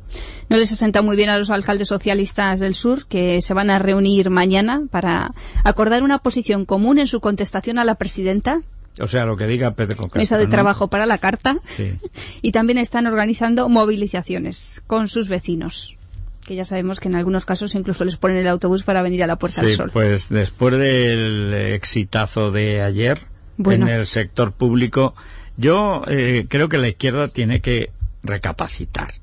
No 0.48 0.56
les 0.56 0.72
asenta 0.72 1.00
muy 1.00 1.14
bien 1.16 1.30
a 1.30 1.38
los 1.38 1.50
alcaldes 1.50 1.86
socialistas 1.88 2.58
del 2.58 2.74
sur 2.74 3.06
que 3.06 3.40
se 3.40 3.54
van 3.54 3.70
a 3.70 3.78
reunir 3.78 4.28
mañana 4.30 4.82
para 4.90 5.30
acordar 5.62 6.02
una 6.02 6.18
posición 6.18 6.64
común 6.64 6.98
en 6.98 7.06
su 7.06 7.20
contestación 7.20 7.78
a 7.78 7.84
la 7.84 7.94
presidenta, 7.94 8.60
O 9.00 9.06
sea, 9.06 9.24
lo 9.24 9.36
que 9.36 9.46
diga 9.46 9.74
Pedro 9.74 10.08
mesa 10.14 10.36
de 10.38 10.44
¿no? 10.44 10.50
trabajo 10.50 10.88
para 10.88 11.06
la 11.06 11.18
carta, 11.18 11.56
Sí. 11.68 11.92
y 12.42 12.50
también 12.52 12.78
están 12.78 13.06
organizando 13.06 13.68
movilizaciones 13.68 14.82
con 14.88 15.06
sus 15.08 15.28
vecinos, 15.28 15.96
que 16.44 16.56
ya 16.56 16.64
sabemos 16.64 16.98
que 16.98 17.08
en 17.08 17.14
algunos 17.14 17.46
casos 17.46 17.74
incluso 17.76 18.04
les 18.04 18.16
ponen 18.16 18.38
el 18.38 18.48
autobús 18.48 18.82
para 18.82 19.02
venir 19.02 19.22
a 19.22 19.26
la 19.28 19.36
Puerta 19.36 19.62
del 19.62 19.70
Sí, 19.70 19.76
Sol. 19.76 19.90
pues 19.92 20.28
después 20.28 20.76
del 20.76 21.54
exitazo 21.54 22.50
de 22.50 22.82
ayer 22.82 23.26
Bueno. 23.56 23.86
en 23.86 23.92
el 24.00 24.06
sector 24.06 24.52
público, 24.52 25.14
yo 25.56 26.02
eh, 26.06 26.46
creo 26.48 26.68
que 26.68 26.78
la 26.78 26.88
izquierda 26.88 27.28
tiene 27.28 27.60
que 27.60 27.90
recapacitar. 28.22 29.14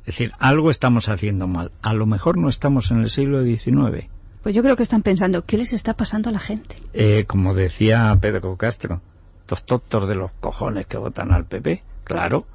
Es 0.00 0.14
decir, 0.14 0.32
algo 0.38 0.70
estamos 0.70 1.08
haciendo 1.08 1.46
mal. 1.46 1.70
A 1.82 1.92
lo 1.92 2.06
mejor 2.06 2.38
no 2.38 2.48
estamos 2.48 2.90
en 2.90 3.00
el 3.00 3.10
siglo 3.10 3.42
XIX. 3.42 4.08
Pues 4.42 4.54
yo 4.54 4.62
creo 4.62 4.76
que 4.76 4.82
están 4.82 5.02
pensando, 5.02 5.44
¿qué 5.44 5.58
les 5.58 5.72
está 5.72 5.94
pasando 5.94 6.30
a 6.30 6.32
la 6.32 6.38
gente? 6.38 6.76
Eh, 6.94 7.24
como 7.26 7.54
decía 7.54 8.16
Pedro 8.20 8.56
Castro, 8.56 9.02
estos 9.40 9.64
tontos 9.64 10.08
de 10.08 10.14
los 10.14 10.30
cojones 10.40 10.86
que 10.86 10.96
votan 10.96 11.32
al 11.32 11.44
PP. 11.44 11.82
Claro, 12.04 12.46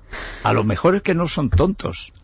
a 0.44 0.54
lo 0.54 0.64
mejor 0.64 0.96
es 0.96 1.02
que 1.04 1.14
no 1.14 1.28
son 1.28 1.50
tontos. 1.50 2.12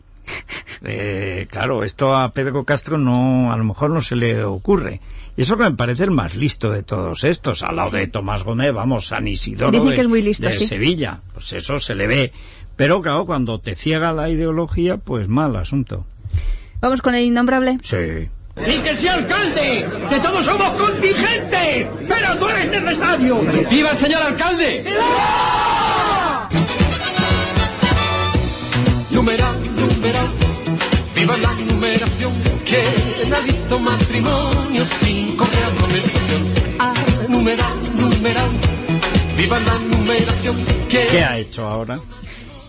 Eh, 0.82 1.48
claro, 1.52 1.84
esto 1.84 2.16
a 2.16 2.32
Pedro 2.32 2.64
Castro 2.64 2.98
no, 2.98 3.52
a 3.52 3.58
lo 3.58 3.66
mejor 3.66 3.90
no 3.90 4.00
se 4.00 4.16
le 4.16 4.46
ocurre. 4.46 5.02
Y 5.40 5.44
eso 5.44 5.56
que 5.56 5.64
me 5.64 5.72
parece 5.72 6.04
el 6.04 6.12
más 6.12 6.36
listo 6.36 6.70
de 6.70 6.84
todos 6.84 7.24
estos, 7.24 7.64
al 7.64 7.78
lado 7.78 7.92
de 7.92 8.08
Tomás 8.08 8.44
Gómez, 8.44 8.74
vamos, 8.74 9.08
San 9.08 9.26
Isidoro 9.26 9.72
Dicen 9.72 9.88
de, 9.88 9.96
que 9.96 10.02
es 10.02 10.08
muy 10.10 10.22
listo, 10.22 10.50
de 10.50 10.54
sí. 10.54 10.66
Sevilla. 10.66 11.22
Pues 11.34 11.54
eso 11.54 11.80
se 11.80 11.96
le 11.96 12.08
ve. 12.08 12.34
Pero 12.76 13.02
claro, 13.02 13.26
cuando 13.26 13.58
te 13.58 13.74
ciega 13.74 14.12
la 14.12 14.30
ideología, 14.30 14.98
pues 14.98 15.30
mal 15.30 15.56
asunto. 15.56 16.06
Vamos 16.82 17.02
con 17.02 17.16
el 17.16 17.24
innombrable. 17.24 17.78
Sí. 17.84 17.96
¡Y 17.96 18.82
que 18.82 18.98
sea 18.98 19.14
alcalde! 19.14 19.88
¡Que 20.10 20.20
todos 20.20 20.44
somos 20.44 20.72
contingentes! 20.72 21.88
¡Pero 22.06 22.38
tú 22.38 22.50
eres 22.50 22.82
necesario! 22.82 23.40
¡Viva 23.72 23.92
el 23.92 23.98
señor 23.98 24.22
alcalde! 24.22 24.84
Numeral, 29.12 29.56
numeral, 29.78 30.28
viva 31.20 31.38
la 31.38 31.54
numeración. 31.54 32.32
¿Quién 32.66 33.34
ha 33.34 33.40
visto 33.42 33.80
matrimonio 33.80 34.86
sin 34.86 35.36
correa 35.36 35.68
amonestación? 35.68 36.42
Ah, 36.80 37.06
numeral, 37.28 37.78
numeral, 37.96 38.50
viva 39.36 39.60
la 39.60 39.80
numeración. 39.80 40.56
¿Quién 40.90 41.08
¿Qué 41.10 41.24
ha 41.24 41.38
hecho 41.38 41.66
ahora? 41.66 42.00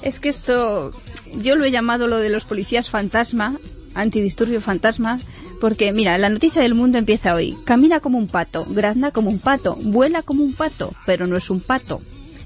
Es 0.03 0.19
que 0.19 0.31
esto, 0.31 0.91
yo 1.35 1.57
lo 1.57 1.65
he 1.65 1.71
llamado 1.71 2.07
lo 2.07 2.19
de 2.19 2.31
los 2.31 2.45
policías 2.45 2.91
fantasma, 2.91 3.59
antidisturbio 3.95 4.61
fantasma, 4.61 5.21
porque 5.61 5.93
mira, 5.93 6.19
la 6.19 6.31
noticia 6.31 6.63
del 6.63 6.75
mundo 6.75 6.99
empieza 6.99 7.35
hoy. 7.35 7.57
Camina 7.65 8.01
como 8.01 8.19
un 8.19 8.27
pato, 8.27 8.65
grazna 8.69 9.13
como 9.13 9.31
un 9.31 9.39
pato, 9.39 9.77
vuela 9.77 10.23
como 10.23 10.43
un 10.43 10.55
pato, 10.55 10.93
pero 11.07 11.27
no 11.27 11.37
es 11.37 11.51
un 11.51 11.61
pato. 11.61 12.01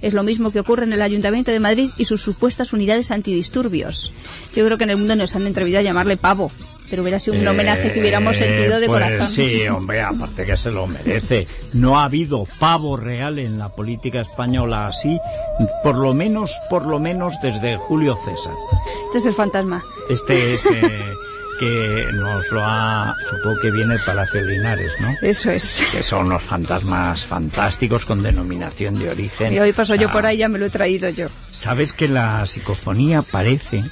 Es 0.04 0.12
lo 0.12 0.22
mismo 0.22 0.50
que 0.50 0.60
ocurre 0.60 0.84
en 0.84 0.92
el 0.92 1.00
Ayuntamiento 1.00 1.50
de 1.50 1.60
Madrid 1.60 1.88
y 1.96 2.04
sus 2.04 2.20
supuestas 2.20 2.74
unidades 2.74 3.10
antidisturbios. 3.10 4.12
Yo 4.54 4.62
creo 4.66 4.76
que 4.76 4.84
en 4.84 4.90
el 4.90 4.98
mundo 4.98 5.16
nos 5.16 5.34
han 5.34 5.46
atrevido 5.46 5.78
a 5.78 5.82
llamarle 5.82 6.18
pavo, 6.18 6.52
pero 6.90 7.00
hubiera 7.00 7.18
sido 7.18 7.38
un 7.38 7.48
homenaje 7.48 7.90
que 7.90 8.00
hubiéramos 8.00 8.36
Eh, 8.36 8.40
sentido 8.40 8.80
de 8.80 8.86
pues 8.86 9.02
corazón. 9.02 9.28
Sí, 9.28 9.66
hombre, 9.66 10.02
aparte 10.02 10.44
que 10.44 10.58
se 10.58 10.70
lo 10.70 10.86
merece. 10.86 11.48
No 11.72 11.98
ha 11.98 12.04
habido 12.04 12.46
pavo 12.58 12.98
real 12.98 13.38
en 13.38 13.56
la 13.58 13.70
política 13.70 14.20
española 14.20 14.88
así, 14.88 15.18
por 15.82 15.96
lo 15.96 16.12
menos, 16.12 16.52
por 16.68 16.86
lo 16.86 17.00
menos 17.00 17.36
desde 17.42 17.78
Julio 17.78 18.14
César. 18.14 18.52
Este 19.06 19.16
es 19.16 19.24
el 19.24 19.32
fantasma. 19.32 19.82
Este 20.10 20.52
es 20.52 20.66
eh, 20.66 21.14
que 21.58 22.06
nos 22.12 22.50
lo 22.50 22.62
ha, 22.62 23.16
supongo 23.28 23.60
que 23.60 23.70
viene 23.70 23.94
el 23.94 24.00
Palacio 24.00 24.44
de 24.44 24.52
Linares, 24.52 24.92
¿no? 25.00 25.08
Eso 25.22 25.50
es. 25.50 25.84
Que 25.92 26.02
son 26.02 26.26
unos 26.26 26.42
fantasmas 26.42 27.24
fantásticos 27.26 28.04
con 28.04 28.22
denominación 28.22 28.98
de 28.98 29.10
origen. 29.10 29.52
Y 29.52 29.58
hoy 29.58 29.72
paso 29.72 29.94
yo 29.94 30.08
Ah, 30.08 30.12
por 30.12 30.26
ahí, 30.26 30.38
ya 30.38 30.48
me 30.48 30.58
lo 30.58 30.66
he 30.66 30.70
traído 30.70 31.08
yo. 31.10 31.28
Sabes 31.52 31.92
que 31.92 32.08
la 32.08 32.44
psicofonía 32.46 33.22
parece 33.22 33.84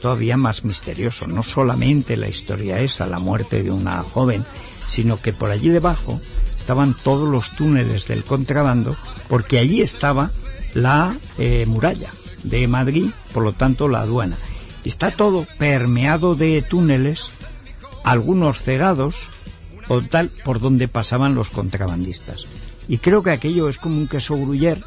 todavía 0.00 0.36
más 0.36 0.64
misterioso, 0.64 1.26
no 1.26 1.42
solamente 1.42 2.16
la 2.16 2.28
historia 2.28 2.80
esa, 2.80 3.06
la 3.06 3.18
muerte 3.18 3.62
de 3.62 3.70
una 3.70 4.02
joven, 4.02 4.44
sino 4.88 5.20
que 5.20 5.32
por 5.32 5.50
allí 5.50 5.68
debajo 5.68 6.20
estaban 6.56 6.94
todos 6.94 7.28
los 7.28 7.50
túneles 7.50 8.06
del 8.08 8.24
contrabando, 8.24 8.96
porque 9.28 9.58
allí 9.58 9.82
estaba 9.82 10.30
la 10.74 11.16
eh, 11.38 11.66
muralla 11.66 12.10
de 12.42 12.66
Madrid, 12.66 13.10
por 13.32 13.42
lo 13.42 13.52
tanto 13.52 13.88
la 13.88 14.00
aduana. 14.00 14.36
Está 14.84 15.10
todo 15.10 15.46
permeado 15.58 16.34
de 16.34 16.62
túneles, 16.62 17.30
algunos 18.04 18.62
cegados, 18.62 19.16
o 19.88 20.02
tal, 20.02 20.30
por 20.44 20.60
donde 20.60 20.88
pasaban 20.88 21.34
los 21.34 21.50
contrabandistas. 21.50 22.46
Y 22.88 22.98
creo 22.98 23.22
que 23.22 23.30
aquello 23.30 23.68
es 23.68 23.78
como 23.78 23.98
un 23.98 24.08
queso 24.08 24.36
gruyer 24.36 24.78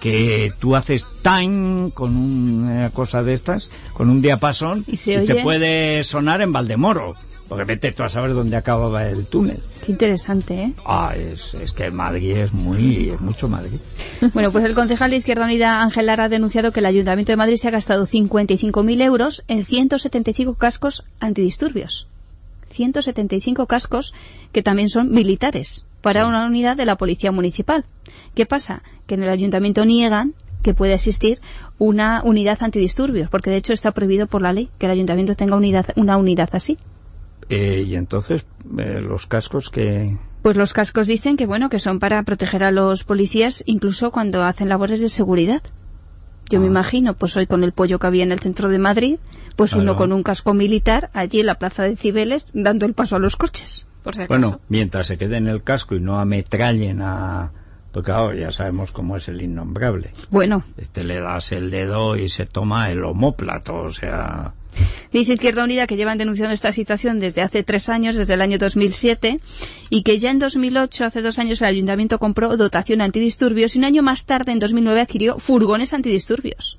que 0.00 0.52
tú 0.58 0.74
haces 0.74 1.06
time 1.22 1.92
con 1.92 2.16
una 2.16 2.90
cosa 2.90 3.22
de 3.22 3.34
estas, 3.34 3.70
con 3.92 4.10
un 4.10 4.20
diapasón, 4.20 4.84
Y 4.86 4.96
te 4.96 5.36
puede 5.42 6.02
sonar 6.02 6.42
en 6.42 6.52
Valdemoro. 6.52 7.14
Porque 7.52 7.64
vete 7.64 7.92
tú 7.92 8.02
a 8.02 8.08
saber 8.08 8.32
dónde 8.32 8.56
acababa 8.56 9.06
el 9.06 9.26
túnel. 9.26 9.62
Qué 9.84 9.92
interesante, 9.92 10.54
¿eh? 10.54 10.72
Ah, 10.86 11.14
es, 11.14 11.52
es 11.52 11.74
que 11.74 11.90
Madrid 11.90 12.34
es 12.34 12.50
muy, 12.54 13.10
es 13.10 13.20
mucho 13.20 13.46
Madrid. 13.46 13.78
Bueno, 14.32 14.50
pues 14.50 14.64
el 14.64 14.74
concejal 14.74 15.10
de 15.10 15.18
Izquierda 15.18 15.44
Unida, 15.44 15.82
Ángel 15.82 16.06
Lara, 16.06 16.24
ha 16.24 16.28
denunciado 16.30 16.72
que 16.72 16.80
el 16.80 16.86
Ayuntamiento 16.86 17.30
de 17.30 17.36
Madrid 17.36 17.56
se 17.56 17.68
ha 17.68 17.70
gastado 17.70 18.06
55.000 18.06 19.02
euros 19.02 19.44
en 19.48 19.66
175 19.66 20.54
cascos 20.54 21.04
antidisturbios. 21.20 22.08
175 22.70 23.66
cascos 23.66 24.14
que 24.52 24.62
también 24.62 24.88
son 24.88 25.10
militares 25.10 25.84
para 26.00 26.26
una 26.26 26.46
unidad 26.46 26.78
de 26.78 26.86
la 26.86 26.96
Policía 26.96 27.32
Municipal. 27.32 27.84
¿Qué 28.34 28.46
pasa? 28.46 28.82
Que 29.06 29.16
en 29.16 29.24
el 29.24 29.28
Ayuntamiento 29.28 29.84
niegan 29.84 30.32
que 30.62 30.72
puede 30.72 30.94
existir 30.94 31.38
una 31.78 32.22
unidad 32.24 32.62
antidisturbios, 32.62 33.28
porque 33.28 33.50
de 33.50 33.58
hecho 33.58 33.74
está 33.74 33.90
prohibido 33.92 34.26
por 34.26 34.40
la 34.40 34.54
ley 34.54 34.70
que 34.78 34.86
el 34.86 34.92
Ayuntamiento 34.92 35.34
tenga 35.34 35.56
unidad, 35.56 35.88
una 35.96 36.16
unidad 36.16 36.48
así. 36.52 36.78
Eh, 37.48 37.84
y 37.86 37.96
entonces, 37.96 38.44
eh, 38.78 39.00
los 39.00 39.26
cascos 39.26 39.70
que... 39.70 40.16
Pues 40.42 40.56
los 40.56 40.72
cascos 40.72 41.06
dicen 41.06 41.36
que 41.36 41.46
bueno, 41.46 41.68
que 41.70 41.78
son 41.78 41.98
para 42.00 42.22
proteger 42.24 42.64
a 42.64 42.72
los 42.72 43.04
policías 43.04 43.62
incluso 43.66 44.10
cuando 44.10 44.42
hacen 44.42 44.68
labores 44.68 45.00
de 45.00 45.08
seguridad. 45.08 45.62
Yo 46.50 46.58
me 46.60 46.66
Ah. 46.66 46.70
imagino, 46.70 47.14
pues 47.14 47.36
hoy 47.36 47.46
con 47.46 47.62
el 47.62 47.72
pollo 47.72 47.98
que 47.98 48.06
había 48.08 48.24
en 48.24 48.32
el 48.32 48.40
centro 48.40 48.68
de 48.68 48.78
Madrid, 48.78 49.18
pues 49.56 49.72
uno 49.74 49.94
con 49.96 50.12
un 50.12 50.22
casco 50.24 50.52
militar 50.54 51.10
allí 51.14 51.40
en 51.40 51.46
la 51.46 51.54
plaza 51.56 51.84
de 51.84 51.96
Cibeles 51.96 52.46
dando 52.54 52.86
el 52.86 52.94
paso 52.94 53.16
a 53.16 53.18
los 53.20 53.36
coches. 53.36 53.86
Por 54.02 54.16
si. 54.16 54.24
Bueno, 54.26 54.58
mientras 54.68 55.06
se 55.06 55.16
quede 55.16 55.36
en 55.36 55.46
el 55.46 55.62
casco 55.62 55.94
y 55.94 56.00
no 56.00 56.18
ametrallen 56.18 57.00
a... 57.02 57.52
Porque 57.92 58.06
claro, 58.10 58.34
ya 58.34 58.50
sabemos 58.50 58.90
cómo 58.90 59.16
es 59.16 59.28
el 59.28 59.40
innombrable. 59.42 60.10
Bueno, 60.30 60.64
Este 60.76 61.04
le 61.04 61.20
das 61.20 61.52
el 61.52 61.70
dedo 61.70 62.16
y 62.16 62.28
se 62.28 62.46
toma 62.46 62.90
el 62.90 63.04
homóplato, 63.04 63.74
o 63.76 63.90
sea... 63.90 64.54
dice 65.12 65.34
Izquierda 65.34 65.64
Unida 65.64 65.86
que 65.86 65.96
llevan 65.96 66.18
denunciando 66.18 66.54
esta 66.54 66.72
situación 66.72 67.20
desde 67.20 67.42
hace 67.42 67.62
tres 67.62 67.88
años, 67.88 68.16
desde 68.16 68.34
el 68.34 68.40
año 68.42 68.58
2007, 68.58 69.38
y 69.90 70.02
que 70.02 70.18
ya 70.18 70.30
en 70.30 70.38
2008, 70.38 71.04
hace 71.04 71.22
dos 71.22 71.38
años, 71.38 71.60
el 71.62 71.68
Ayuntamiento 71.68 72.18
compró 72.18 72.56
dotación 72.56 73.00
antidisturbios 73.02 73.74
y 73.74 73.78
un 73.78 73.84
año 73.84 74.02
más 74.02 74.24
tarde, 74.24 74.52
en 74.52 74.58
2009, 74.58 75.00
adquirió 75.00 75.38
furgones 75.38 75.92
antidisturbios. 75.92 76.78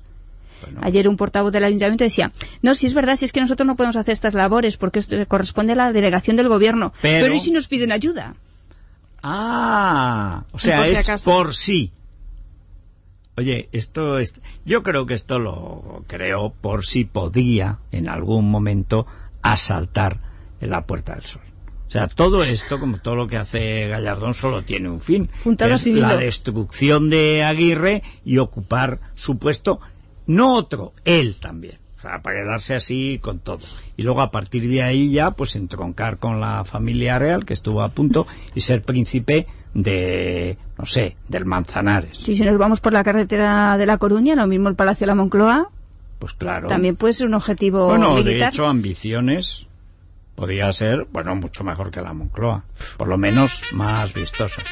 Bueno, 0.62 0.80
Ayer 0.82 1.08
un 1.08 1.16
portavoz 1.18 1.52
del 1.52 1.64
ayuntamiento 1.64 2.04
decía, 2.04 2.32
no, 2.62 2.74
si 2.74 2.86
es 2.86 2.94
verdad, 2.94 3.16
si 3.16 3.26
es 3.26 3.32
que 3.32 3.40
nosotros 3.40 3.66
no 3.66 3.76
podemos 3.76 3.96
hacer 3.96 4.12
estas 4.12 4.32
labores 4.32 4.78
porque 4.78 4.98
esto 4.98 5.14
corresponde 5.28 5.74
a 5.74 5.76
la 5.76 5.92
delegación 5.92 6.36
del 6.36 6.48
gobierno. 6.48 6.94
Pero- 7.02 7.34
¿y 7.34 7.38
si 7.38 7.50
nos 7.50 7.68
piden 7.68 7.92
ayuda? 7.92 8.34
Ah, 9.22 10.44
o 10.52 10.58
sea, 10.58 10.84
si 10.84 10.92
es 10.92 11.00
acaso. 11.08 11.30
por 11.30 11.54
sí. 11.54 11.90
Oye, 13.36 13.68
esto 13.72 14.18
es, 14.18 14.34
yo 14.64 14.82
creo 14.82 15.06
que 15.06 15.14
esto 15.14 15.38
lo 15.38 16.04
creo 16.06 16.54
por 16.60 16.86
si 16.86 17.04
podía 17.04 17.80
en 17.90 18.08
algún 18.08 18.48
momento 18.48 19.06
asaltar 19.42 20.20
en 20.60 20.70
la 20.70 20.86
Puerta 20.86 21.16
del 21.16 21.24
Sol. 21.24 21.42
O 21.88 21.90
sea, 21.90 22.08
todo 22.08 22.42
esto, 22.42 22.78
como 22.78 22.98
todo 22.98 23.16
lo 23.16 23.28
que 23.28 23.36
hace 23.36 23.88
Gallardón, 23.88 24.34
solo 24.34 24.62
tiene 24.62 24.88
un 24.88 25.00
fin. 25.00 25.28
Puntado 25.42 25.74
es 25.74 25.86
la 25.86 26.16
destrucción 26.16 27.10
de 27.10 27.42
Aguirre 27.42 28.02
y 28.24 28.38
ocupar 28.38 29.00
su 29.14 29.38
puesto, 29.38 29.80
no 30.26 30.54
otro, 30.54 30.92
él 31.04 31.36
también. 31.36 31.83
Sea, 32.04 32.20
para 32.20 32.42
quedarse 32.42 32.74
así 32.74 33.18
con 33.18 33.38
todo. 33.38 33.60
Y 33.96 34.02
luego 34.02 34.20
a 34.20 34.30
partir 34.30 34.68
de 34.68 34.82
ahí 34.82 35.10
ya, 35.10 35.30
pues 35.30 35.56
entroncar 35.56 36.18
con 36.18 36.38
la 36.38 36.66
familia 36.66 37.18
real, 37.18 37.46
que 37.46 37.54
estuvo 37.54 37.80
a 37.82 37.88
punto, 37.88 38.26
y 38.54 38.60
ser 38.60 38.82
príncipe 38.82 39.46
de, 39.72 40.58
no 40.76 40.84
sé, 40.84 41.16
del 41.28 41.46
Manzanares. 41.46 42.18
Si 42.18 42.38
nos 42.40 42.58
vamos 42.58 42.80
por 42.80 42.92
la 42.92 43.02
carretera 43.04 43.78
de 43.78 43.86
La 43.86 43.96
Coruña, 43.96 44.34
lo 44.34 44.46
mismo 44.46 44.68
el 44.68 44.74
Palacio 44.74 45.06
de 45.06 45.08
la 45.08 45.14
Moncloa, 45.14 45.70
Pues 46.18 46.34
claro. 46.34 46.66
también 46.68 46.96
puede 46.96 47.14
ser 47.14 47.26
un 47.26 47.34
objetivo 47.34 47.86
bueno, 47.86 48.22
de 48.22 48.44
hecho, 48.44 48.66
ambiciones 48.66 49.66
podría 50.34 50.70
ser, 50.72 51.06
bueno, 51.10 51.34
mucho 51.36 51.64
mejor 51.64 51.90
que 51.90 52.02
la 52.02 52.12
Moncloa. 52.12 52.64
Por 52.98 53.08
lo 53.08 53.16
menos 53.16 53.62
más 53.72 54.12
vistoso. 54.12 54.60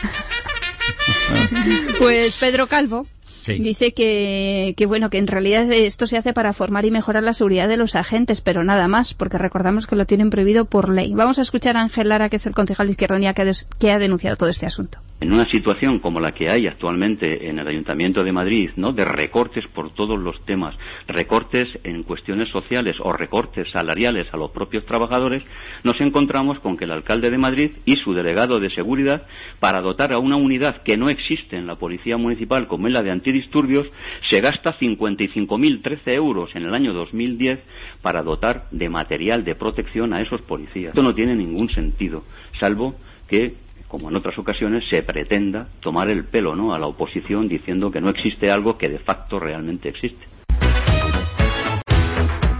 Pues 1.98 2.36
Pedro 2.36 2.66
Calvo 2.66 3.06
Dice 3.46 3.92
que, 3.92 4.74
que, 4.76 4.86
bueno, 4.86 5.10
que 5.10 5.18
en 5.18 5.26
realidad 5.26 5.70
esto 5.72 6.06
se 6.06 6.16
hace 6.16 6.32
para 6.32 6.52
formar 6.52 6.84
y 6.84 6.90
mejorar 6.90 7.24
la 7.24 7.34
seguridad 7.34 7.68
de 7.68 7.76
los 7.76 7.96
agentes, 7.96 8.40
pero 8.40 8.62
nada 8.62 8.88
más, 8.88 9.14
porque 9.14 9.38
recordamos 9.38 9.86
que 9.86 9.96
lo 9.96 10.06
tienen 10.06 10.30
prohibido 10.30 10.64
por 10.64 10.88
ley. 10.88 11.12
Vamos 11.12 11.38
a 11.38 11.42
escuchar 11.42 11.76
a 11.76 11.80
Ángel 11.80 12.08
Lara, 12.08 12.28
que 12.28 12.36
es 12.36 12.46
el 12.46 12.54
concejal 12.54 12.86
de 12.86 12.92
Izquierda 12.92 13.16
Unida 13.16 13.34
que 13.34 13.90
ha 13.90 13.98
denunciado 13.98 14.36
todo 14.36 14.48
este 14.48 14.66
asunto. 14.66 14.98
En 15.22 15.32
una 15.32 15.48
situación 15.48 16.00
como 16.00 16.18
la 16.18 16.32
que 16.32 16.50
hay 16.50 16.66
actualmente 16.66 17.48
en 17.48 17.60
el 17.60 17.68
Ayuntamiento 17.68 18.24
de 18.24 18.32
Madrid, 18.32 18.70
¿no? 18.74 18.90
De 18.90 19.04
recortes 19.04 19.64
por 19.72 19.94
todos 19.94 20.18
los 20.18 20.44
temas, 20.46 20.74
recortes 21.06 21.68
en 21.84 22.02
cuestiones 22.02 22.48
sociales 22.48 22.96
o 22.98 23.12
recortes 23.12 23.70
salariales 23.70 24.26
a 24.32 24.36
los 24.36 24.50
propios 24.50 24.84
trabajadores, 24.84 25.44
nos 25.84 25.94
encontramos 26.00 26.58
con 26.58 26.76
que 26.76 26.86
el 26.86 26.90
alcalde 26.90 27.30
de 27.30 27.38
Madrid 27.38 27.70
y 27.84 27.94
su 28.02 28.14
delegado 28.14 28.58
de 28.58 28.74
seguridad, 28.74 29.24
para 29.60 29.80
dotar 29.80 30.12
a 30.12 30.18
una 30.18 30.34
unidad 30.34 30.82
que 30.82 30.96
no 30.96 31.08
existe 31.08 31.56
en 31.56 31.68
la 31.68 31.76
policía 31.76 32.16
municipal, 32.16 32.66
como 32.66 32.88
es 32.88 32.92
la 32.92 33.02
de 33.02 33.12
antidisturbios, 33.12 33.86
se 34.28 34.40
gasta 34.40 34.76
55.013 34.76 36.00
euros 36.14 36.50
en 36.56 36.64
el 36.64 36.74
año 36.74 36.92
2010 36.94 37.60
para 38.02 38.22
dotar 38.22 38.66
de 38.72 38.88
material 38.88 39.44
de 39.44 39.54
protección 39.54 40.14
a 40.14 40.20
esos 40.20 40.42
policías. 40.42 40.88
Esto 40.88 41.02
no 41.04 41.14
tiene 41.14 41.36
ningún 41.36 41.70
sentido, 41.70 42.24
salvo 42.58 42.96
que 43.28 43.54
como 43.92 44.08
en 44.08 44.16
otras 44.16 44.38
ocasiones, 44.38 44.84
se 44.90 45.02
pretenda 45.02 45.68
tomar 45.80 46.08
el 46.08 46.24
pelo 46.24 46.56
¿no? 46.56 46.72
a 46.72 46.78
la 46.78 46.86
oposición 46.86 47.46
diciendo 47.46 47.90
que 47.90 48.00
no 48.00 48.08
existe 48.08 48.50
algo 48.50 48.78
que 48.78 48.88
de 48.88 48.98
facto 48.98 49.38
realmente 49.38 49.90
existe. 49.90 50.24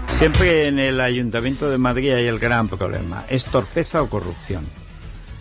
Siempre 0.09 0.69
en 0.69 0.79
el 0.79 1.01
Ayuntamiento 1.01 1.71
de 1.71 1.79
Madrid 1.79 2.13
hay 2.13 2.27
el 2.27 2.39
gran 2.39 2.69
problema, 2.69 3.25
¿es 3.31 3.47
torpeza 3.47 4.03
o 4.03 4.11
corrupción? 4.11 4.63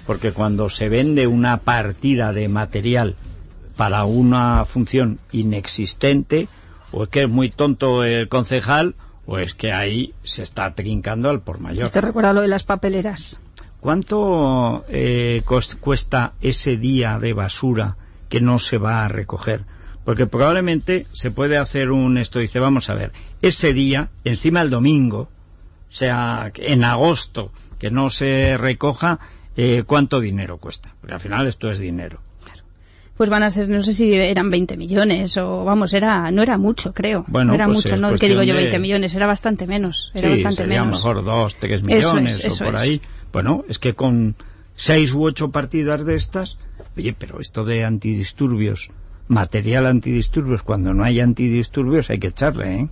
Porque 0.08 0.32
cuando 0.32 0.70
se 0.70 0.88
vende 0.88 1.28
una 1.28 1.58
partida 1.58 2.32
de 2.32 2.48
material 2.48 3.18
para 3.76 4.06
una 4.06 4.64
función 4.64 5.20
inexistente, 5.34 6.48
o 6.94 7.04
es 7.04 7.10
que 7.10 7.24
es 7.24 7.30
muy 7.30 7.50
tonto 7.50 8.06
el 8.06 8.30
concejal, 8.30 8.96
o 9.26 9.40
es 9.40 9.54
que 9.54 9.74
ahí 9.74 10.14
se 10.24 10.42
está 10.42 10.74
trincando 10.74 11.30
al 11.30 11.42
por 11.42 11.60
mayor. 11.60 11.84
Esto 11.84 12.00
recuerda 12.00 12.32
lo 12.32 12.42
de 12.42 12.48
las 12.48 12.64
papeleras. 12.64 13.40
¿Cuánto 13.82 14.86
eh, 14.90 15.42
cuesta 15.80 16.34
ese 16.40 16.78
día 16.78 17.18
de 17.18 17.34
basura 17.34 17.98
que 18.30 18.40
no 18.40 18.60
se 18.60 18.78
va 18.78 19.04
a 19.04 19.08
recoger? 19.08 19.66
Porque 20.06 20.28
probablemente 20.28 21.08
se 21.14 21.32
puede 21.32 21.58
hacer 21.58 21.90
un 21.90 22.20
esto, 22.20 22.38
dice, 22.38 22.60
vamos 22.60 22.92
a 22.92 22.94
ver, 22.94 23.12
ese 23.42 23.74
día, 23.74 24.12
encima 24.24 24.62
el 24.62 24.70
domingo, 24.70 25.22
o 25.22 25.30
sea, 25.94 26.52
en 26.56 26.84
agosto, 26.84 27.52
que 27.80 27.90
no 27.90 28.12
se 28.12 28.56
recoja, 28.56 29.20
eh, 29.58 29.84
¿cuánto 29.88 30.20
dinero 30.20 30.60
cuesta? 30.60 30.94
Porque 31.02 31.16
al 31.16 31.20
final 31.20 31.48
esto 31.48 31.72
es 31.72 31.80
dinero. 31.80 32.22
Pues 33.22 33.30
van 33.30 33.44
a 33.44 33.52
ser, 33.52 33.70
no 33.70 33.84
sé 33.84 33.94
si 33.94 34.12
eran 34.16 34.50
20 34.50 34.76
millones 34.78 35.38
o 35.38 35.64
vamos, 35.64 35.94
era 35.94 36.32
no 36.32 36.42
era 36.42 36.58
mucho, 36.58 36.92
creo. 36.92 37.24
Bueno, 37.28 37.50
no 37.50 37.54
era 37.54 37.66
pues 37.68 37.76
mucho, 37.78 37.96
no 37.96 38.16
que 38.16 38.28
digo 38.30 38.42
yo 38.42 38.56
de- 38.56 38.62
20 38.62 38.80
millones, 38.80 39.14
era 39.14 39.28
bastante 39.28 39.68
menos. 39.68 40.10
Era 40.16 40.30
sí, 40.30 40.34
bastante 40.42 40.64
sería 40.64 40.84
menos. 40.84 40.98
mejor 41.06 41.24
dos, 41.24 41.56
tres 41.58 41.84
Eso 41.88 42.16
millones 42.16 42.40
es, 42.40 42.46
eso 42.46 42.64
o 42.64 42.66
por 42.66 42.74
es. 42.78 42.82
ahí. 42.82 43.02
Bueno, 43.32 43.64
es 43.70 43.78
que 43.78 43.94
con 43.94 44.36
seis 44.76 45.14
u 45.14 45.22
ocho 45.24 45.52
partidas 45.52 46.04
de 46.04 46.16
estas, 46.16 46.58
oye, 46.98 47.14
pero 47.16 47.40
esto 47.40 47.64
de 47.64 47.86
antidisturbios, 47.86 48.90
material 49.32 49.86
antidisturbios, 49.86 50.62
cuando 50.62 50.94
no 50.94 51.04
hay 51.04 51.20
antidisturbios 51.22 52.10
hay 52.10 52.20
que 52.20 52.28
echarle, 52.28 52.76
¿eh? 52.76 52.88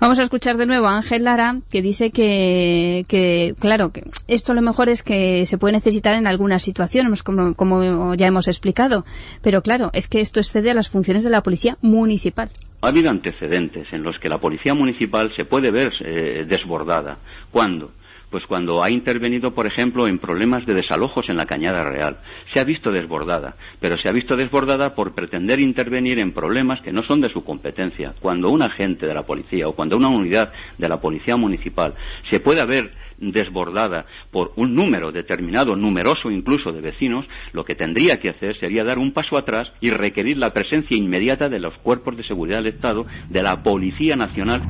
Vamos 0.00 0.18
a 0.18 0.22
escuchar 0.22 0.56
de 0.56 0.66
nuevo 0.66 0.88
a 0.88 0.96
Ángel 0.96 1.24
Lara, 1.24 1.60
que 1.70 1.80
dice 1.80 2.10
que, 2.10 3.04
que, 3.08 3.54
claro, 3.58 3.92
que 3.92 4.02
esto 4.26 4.52
lo 4.52 4.62
mejor 4.62 4.88
es 4.88 5.02
que 5.02 5.46
se 5.46 5.58
puede 5.58 5.74
necesitar 5.74 6.16
en 6.16 6.26
algunas 6.26 6.64
situaciones, 6.64 7.22
como, 7.22 7.54
como 7.54 8.14
ya 8.14 8.26
hemos 8.26 8.48
explicado. 8.48 9.04
Pero 9.42 9.62
claro, 9.62 9.90
es 9.92 10.08
que 10.08 10.20
esto 10.20 10.40
excede 10.40 10.72
a 10.72 10.74
las 10.74 10.90
funciones 10.90 11.22
de 11.22 11.30
la 11.30 11.42
policía 11.42 11.78
municipal. 11.82 12.50
Ha 12.82 12.88
habido 12.88 13.08
antecedentes 13.08 13.86
en 13.92 14.02
los 14.02 14.18
que 14.18 14.28
la 14.28 14.38
policía 14.38 14.74
municipal 14.74 15.32
se 15.36 15.44
puede 15.44 15.70
ver 15.70 15.92
eh, 16.04 16.44
desbordada. 16.46 17.18
¿Cuándo? 17.52 17.92
Pues 18.30 18.44
cuando 18.46 18.82
ha 18.82 18.90
intervenido, 18.90 19.54
por 19.54 19.66
ejemplo, 19.66 20.08
en 20.08 20.18
problemas 20.18 20.66
de 20.66 20.74
desalojos 20.74 21.28
en 21.28 21.36
la 21.36 21.46
Cañada 21.46 21.84
Real. 21.84 22.18
Se 22.52 22.60
ha 22.60 22.64
visto 22.64 22.90
desbordada, 22.90 23.56
pero 23.80 23.96
se 23.98 24.08
ha 24.08 24.12
visto 24.12 24.36
desbordada 24.36 24.94
por 24.94 25.14
pretender 25.14 25.60
intervenir 25.60 26.18
en 26.18 26.32
problemas 26.32 26.80
que 26.80 26.92
no 26.92 27.02
son 27.04 27.20
de 27.20 27.30
su 27.30 27.44
competencia. 27.44 28.14
Cuando 28.20 28.50
un 28.50 28.62
agente 28.62 29.06
de 29.06 29.14
la 29.14 29.24
policía 29.24 29.68
o 29.68 29.74
cuando 29.74 29.96
una 29.96 30.08
unidad 30.08 30.52
de 30.76 30.88
la 30.88 31.00
policía 31.00 31.36
municipal 31.36 31.94
se 32.30 32.40
puede 32.40 32.60
haber 32.60 32.92
desbordada 33.18 34.06
por 34.30 34.52
un 34.56 34.74
número 34.74 35.12
determinado, 35.12 35.76
numeroso 35.76 36.30
incluso 36.30 36.72
de 36.72 36.80
vecinos, 36.80 37.26
lo 37.52 37.64
que 37.64 37.74
tendría 37.74 38.18
que 38.18 38.30
hacer 38.30 38.58
sería 38.58 38.84
dar 38.84 38.98
un 38.98 39.12
paso 39.12 39.36
atrás 39.36 39.68
y 39.80 39.90
requerir 39.90 40.36
la 40.36 40.52
presencia 40.52 40.96
inmediata 40.96 41.48
de 41.48 41.60
los 41.60 41.74
cuerpos 41.78 42.16
de 42.16 42.24
seguridad 42.24 42.58
del 42.58 42.74
Estado, 42.74 43.06
de 43.28 43.42
la 43.42 43.62
Policía 43.62 44.16
Nacional. 44.16 44.62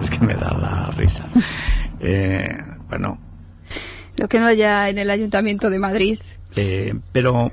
es 0.00 0.07
que 0.18 0.26
me 0.26 0.34
da 0.34 0.52
la 0.58 0.90
risa. 0.96 1.24
Eh, 2.00 2.48
bueno, 2.88 3.18
Lo 4.16 4.28
que 4.28 4.38
no 4.38 4.46
haya 4.46 4.88
en 4.88 4.98
el 4.98 5.10
Ayuntamiento 5.10 5.70
de 5.70 5.78
Madrid. 5.78 6.18
eh, 6.56 6.94
pero 7.12 7.50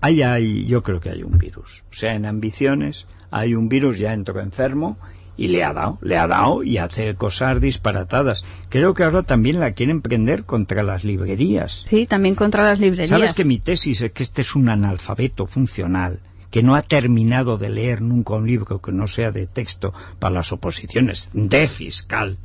ahí 0.00 0.22
hay, 0.22 0.66
yo 0.66 0.82
creo 0.82 1.00
que 1.00 1.10
hay 1.10 1.22
un 1.22 1.38
virus. 1.38 1.82
O 1.90 1.94
sea, 1.94 2.14
en 2.14 2.26
ambiciones 2.26 3.06
hay 3.30 3.54
un 3.54 3.68
virus, 3.68 3.98
ya 3.98 4.12
entró 4.12 4.40
enfermo 4.40 4.98
y 5.36 5.48
le 5.48 5.62
ha 5.64 5.72
dado, 5.74 5.98
le 6.00 6.16
ha 6.16 6.26
dado 6.26 6.62
y 6.62 6.78
hace 6.78 7.14
cosas 7.14 7.60
disparatadas. 7.60 8.44
Creo 8.70 8.94
que 8.94 9.04
ahora 9.04 9.22
también 9.22 9.60
la 9.60 9.72
quieren 9.72 10.00
prender 10.00 10.44
contra 10.44 10.82
las 10.82 11.04
librerías. 11.04 11.72
Sí, 11.84 12.06
también 12.06 12.34
contra 12.34 12.62
las 12.62 12.80
librerías. 12.80 13.10
¿Sabes 13.10 13.34
que 13.34 13.44
mi 13.44 13.58
tesis 13.58 14.00
es 14.00 14.12
que 14.12 14.22
este 14.22 14.42
es 14.42 14.54
un 14.54 14.68
analfabeto 14.68 15.46
funcional? 15.46 16.20
Que 16.50 16.62
no 16.62 16.74
ha 16.74 16.82
terminado 16.82 17.58
de 17.58 17.70
leer 17.70 18.02
nunca 18.02 18.34
un 18.34 18.46
libro 18.46 18.80
que 18.80 18.92
no 18.92 19.06
sea 19.06 19.32
de 19.32 19.46
texto 19.46 19.92
para 20.18 20.34
las 20.34 20.52
oposiciones 20.52 21.30
de 21.32 21.66
fiscal 21.66 22.38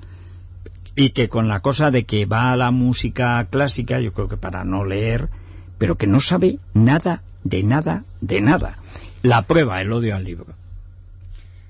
y 0.95 1.11
que 1.11 1.29
con 1.29 1.47
la 1.47 1.61
cosa 1.61 1.91
de 1.91 2.05
que 2.05 2.25
va 2.25 2.51
a 2.51 2.57
la 2.57 2.71
música 2.71 3.45
clásica, 3.49 3.99
yo 3.99 4.13
creo 4.13 4.27
que 4.27 4.37
para 4.37 4.63
no 4.63 4.85
leer, 4.85 5.29
pero 5.77 5.95
que 5.95 6.07
no 6.07 6.21
sabe 6.21 6.59
nada, 6.73 7.23
de 7.43 7.63
nada, 7.63 8.03
de 8.19 8.41
nada. 8.41 8.79
La 9.23 9.43
prueba, 9.43 9.79
el 9.81 9.91
odio 9.91 10.15
al 10.15 10.23
libro. 10.23 10.53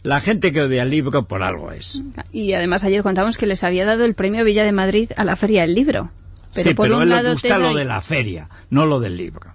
La 0.04 0.20
gente 0.20 0.52
que 0.52 0.62
odia 0.62 0.82
al 0.82 0.89
libro 0.89 1.28
por 1.28 1.44
algo 1.44 1.72
es. 1.72 2.02
Y 2.32 2.54
además 2.54 2.84
ayer 2.84 3.04
contamos 3.04 3.38
que 3.38 3.46
les 3.46 3.63
había 3.63 3.86
dado 3.86 4.04
el 4.04 4.15
premio 4.15 4.44
Villa 4.44 4.63
de 4.63 4.72
Madrid 4.72 5.12
a 5.15 5.24
la 5.24 5.36
Feria 5.36 5.62
del 5.62 5.76
Libro. 5.76 6.10
Pero 6.54 6.70
sí, 6.70 6.74
por 6.74 6.88
pero 6.88 6.98
un 6.98 7.04
él 7.04 7.10
le 7.10 7.15
lado 7.15 7.32
gusta 7.34 7.60
lo 7.60 7.74
de 7.74 7.86
la 7.86 8.02
feria, 8.02 8.50
no 8.70 8.86
lo 8.86 9.00
del 9.00 9.15
libro. 9.15 9.54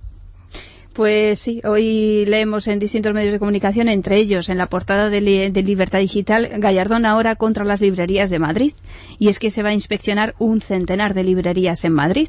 Pues 0.97 1.41
sí, 1.41 1.61
hoy 1.63 2.25
leemos 2.25 2.67
en 2.69 2.79
distintos 2.79 3.13
medios 3.13 3.35
de 3.35 3.39
comunicación, 3.39 3.91
entre 3.91 4.17
ellos 4.17 4.49
en 4.49 4.57
la 4.57 4.67
portada 4.67 5.11
de, 5.11 5.51
de 5.51 5.63
Libertad 5.63 5.99
Digital, 5.99 6.49
Gallardón 6.57 7.05
ahora 7.05 7.37
contra 7.37 7.67
las 7.67 7.83
librerías 7.83 8.31
de 8.31 8.39
Madrid. 8.39 8.73
Y 9.19 9.29
es 9.29 9.39
que 9.39 9.51
se 9.51 9.63
va 9.63 9.71
a 9.71 9.73
inspeccionar 9.73 10.35
un 10.39 10.61
centenar 10.61 11.15
de 11.15 11.25
librerías 11.25 11.85
en 11.85 11.93
Madrid. 11.93 12.29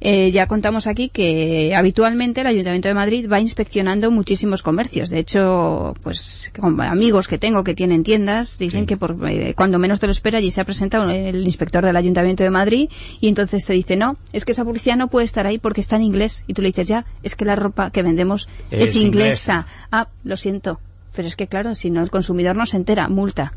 Eh, 0.00 0.30
ya 0.32 0.46
contamos 0.46 0.86
aquí 0.86 1.08
que 1.08 1.74
habitualmente 1.74 2.40
el 2.42 2.46
Ayuntamiento 2.48 2.88
de 2.88 2.94
Madrid 2.94 3.28
va 3.32 3.40
inspeccionando 3.40 4.10
muchísimos 4.10 4.62
comercios. 4.62 5.08
De 5.08 5.18
hecho, 5.20 5.94
pues 6.02 6.50
con 6.58 6.80
amigos 6.82 7.28
que 7.28 7.38
tengo 7.38 7.64
que 7.64 7.74
tienen 7.74 8.02
tiendas 8.02 8.58
dicen 8.58 8.80
Sí. 8.82 8.86
que 8.86 8.96
por, 8.96 9.16
eh, 9.28 9.54
cuando 9.56 9.78
menos 9.78 10.00
te 10.00 10.06
lo 10.06 10.12
espera 10.12 10.38
allí 10.38 10.50
se 10.50 10.60
ha 10.60 10.64
presentado 10.64 11.08
el 11.08 11.44
inspector 11.44 11.84
del 11.84 11.96
Ayuntamiento 11.96 12.42
de 12.44 12.50
Madrid 12.50 12.90
y 13.20 13.28
entonces 13.28 13.64
te 13.64 13.72
dice, 13.72 13.96
no, 13.96 14.16
es 14.32 14.44
que 14.44 14.52
esa 14.52 14.64
publicidad 14.64 14.96
no 14.96 15.08
puede 15.08 15.24
estar 15.26 15.46
ahí 15.46 15.58
porque 15.58 15.80
está 15.80 15.96
en 15.96 16.02
inglés. 16.02 16.44
Y 16.46 16.54
tú 16.54 16.60
le 16.62 16.68
dices, 16.68 16.88
ya, 16.88 17.06
es 17.22 17.34
que 17.36 17.44
la 17.44 17.54
ropa 17.56 17.90
que 17.90 18.02
vendemos 18.02 18.48
es, 18.70 18.90
Es 18.90 18.96
inglesa. 18.96 19.06
inglesa. 19.06 19.66
Ah, 19.90 20.08
lo 20.24 20.36
siento. 20.36 20.80
Pero 21.16 21.28
es 21.28 21.36
que 21.36 21.46
claro, 21.46 21.74
si 21.76 21.90
no 21.90 22.02
el 22.02 22.10
consumidor 22.10 22.56
no 22.56 22.66
se 22.66 22.76
entera, 22.76 23.08
multa. 23.08 23.52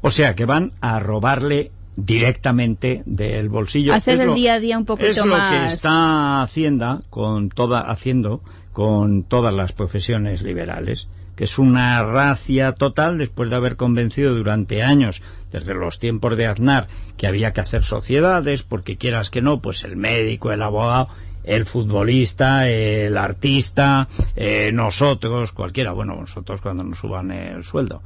O 0.00 0.10
sea, 0.10 0.34
que 0.34 0.44
van 0.44 0.72
a 0.80 0.98
robarle 1.00 1.70
directamente 1.96 3.02
del 3.06 3.48
bolsillo. 3.48 3.94
Hacer 3.94 4.14
Es 4.14 4.20
el 4.20 4.26
lo- 4.28 4.34
día 4.34 4.54
a 4.54 4.60
día 4.60 4.78
un 4.78 4.84
poquito 4.84 5.10
es 5.10 5.16
lo 5.18 5.26
más- 5.26 5.68
que 5.68 5.74
está 5.74 6.42
haciendo 6.42 7.02
con 7.10 7.48
toda, 7.50 7.80
haciendo 7.80 8.40
con 8.72 9.22
todas 9.22 9.54
las 9.54 9.72
profesiones 9.72 10.42
liberales, 10.42 11.06
que 11.36 11.44
es 11.44 11.58
una 11.58 12.02
racia 12.02 12.72
total 12.72 13.18
después 13.18 13.48
de 13.50 13.56
haber 13.56 13.76
convencido 13.76 14.34
durante 14.34 14.82
años, 14.82 15.22
desde 15.52 15.74
los 15.74 15.98
tiempos 16.00 16.36
de 16.36 16.46
Aznar, 16.46 16.88
que 17.16 17.26
había 17.28 17.52
que 17.52 17.60
hacer 17.60 17.82
sociedades, 17.82 18.62
porque 18.64 18.96
quieras 18.96 19.30
que 19.30 19.42
no, 19.42 19.60
pues 19.60 19.84
el 19.84 19.96
médico, 19.96 20.50
el 20.52 20.62
abogado, 20.62 21.08
el 21.44 21.66
futbolista, 21.66 22.68
el 22.68 23.16
artista, 23.16 24.08
eh, 24.34 24.70
nosotros, 24.72 25.52
cualquiera, 25.52 25.92
bueno, 25.92 26.16
nosotros 26.16 26.60
cuando 26.60 26.82
nos 26.82 26.98
suban 26.98 27.30
el 27.30 27.62
sueldo. 27.64 28.02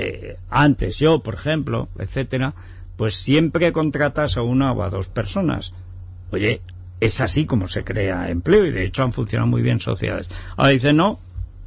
Eh, 0.00 0.36
antes 0.48 0.96
yo, 0.98 1.24
por 1.24 1.34
ejemplo, 1.34 1.88
etcétera, 1.98 2.54
pues 2.96 3.16
siempre 3.16 3.72
contratas 3.72 4.36
a 4.36 4.42
una 4.42 4.70
o 4.72 4.82
a 4.82 4.90
dos 4.90 5.08
personas. 5.08 5.72
Oye, 6.30 6.60
es 7.00 7.20
así 7.20 7.46
como 7.46 7.66
se 7.66 7.82
crea 7.82 8.30
empleo 8.30 8.64
y 8.64 8.70
de 8.70 8.84
hecho 8.84 9.02
han 9.02 9.12
funcionado 9.12 9.48
muy 9.48 9.60
bien 9.60 9.80
sociedades. 9.80 10.28
Ahora 10.56 10.70
dice 10.70 10.92
no, 10.92 11.18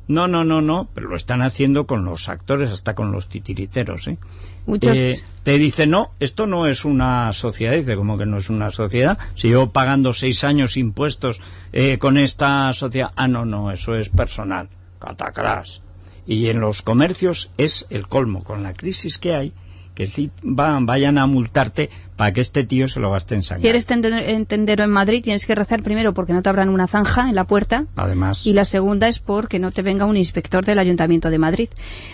No, 0.07 0.27
no, 0.27 0.43
no, 0.43 0.61
no, 0.61 0.87
pero 0.93 1.09
lo 1.09 1.15
están 1.15 1.41
haciendo 1.41 1.85
con 1.85 2.05
los 2.05 2.27
actores, 2.27 2.71
hasta 2.71 2.95
con 2.95 3.11
los 3.11 3.27
titiriteros, 3.27 4.07
¿eh? 4.07 4.17
Muchos... 4.65 4.97
Eh, 4.97 5.23
te 5.43 5.57
dice, 5.57 5.87
no, 5.87 6.11
esto 6.19 6.47
no 6.47 6.67
es 6.67 6.85
una 6.85 7.31
sociedad, 7.33 7.73
dice, 7.73 7.95
como 7.95 8.17
que 8.17 8.25
no 8.25 8.37
es 8.37 8.49
una 8.49 8.71
sociedad, 8.71 9.17
si 9.35 9.49
yo 9.49 9.71
pagando 9.71 10.13
seis 10.13 10.43
años 10.43 10.77
impuestos 10.77 11.39
eh, 11.73 11.97
con 11.97 12.17
esta 12.17 12.71
sociedad, 12.73 13.11
ah, 13.15 13.27
no, 13.27 13.45
no, 13.45 13.71
eso 13.71 13.95
es 13.95 14.09
personal, 14.09 14.69
catacrás. 14.99 15.81
Y 16.25 16.49
en 16.49 16.60
los 16.60 16.81
comercios 16.81 17.51
es 17.57 17.88
el 17.89 18.07
colmo, 18.07 18.43
con 18.43 18.63
la 18.63 18.73
crisis 18.73 19.17
que 19.17 19.34
hay, 19.34 19.53
que 19.95 20.29
vayan 20.41 21.17
a 21.17 21.27
multarte 21.27 21.89
para 22.15 22.31
que 22.34 22.41
este 22.41 22.63
tío 22.63 22.88
se 22.88 22.99
lo 22.99 23.12
gaste 23.12 23.36
en 23.36 23.43
sangre. 23.43 23.62
Si 23.62 23.67
eres 23.67 23.86
tendero 23.86 24.84
en 24.84 24.89
Madrid, 24.89 25.23
tienes 25.23 25.45
que 25.45 25.55
rezar 25.55 25.84
primero 25.84 26.13
porque 26.13 26.34
no 26.34 26.41
te 26.41 26.49
abran 26.49 26.69
una 26.69 26.88
zanja 26.88 27.29
en 27.29 27.36
la 27.36 27.45
puerta. 27.45 27.86
Además, 27.95 28.45
Y 28.45 28.53
la 28.53 28.65
segunda 28.65 29.07
es 29.07 29.19
porque 29.19 29.60
no 29.60 29.71
te 29.71 29.81
venga 29.81 30.05
un 30.05 30.17
inspector 30.17 30.63
del 30.63 30.79
Ayuntamiento 30.79 31.29
de 31.29 31.38
Madrid. 31.38 31.69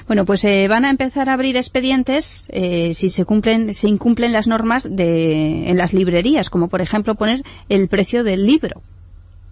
Bueno, 0.07 0.25
pues 0.25 0.43
eh, 0.43 0.67
van 0.67 0.85
a 0.85 0.89
empezar 0.89 1.29
a 1.29 1.33
abrir 1.33 1.57
expedientes 1.57 2.47
eh, 2.49 2.93
si 2.93 3.09
se 3.09 3.25
cumplen, 3.25 3.73
se 3.73 3.87
incumplen 3.87 4.33
las 4.33 4.47
normas 4.47 4.87
de, 4.89 5.69
en 5.69 5.77
las 5.77 5.93
librerías, 5.93 6.49
como 6.49 6.69
por 6.69 6.81
ejemplo 6.81 7.15
poner 7.15 7.43
el 7.69 7.87
precio 7.87 8.23
del 8.23 8.45
libro. 8.45 8.81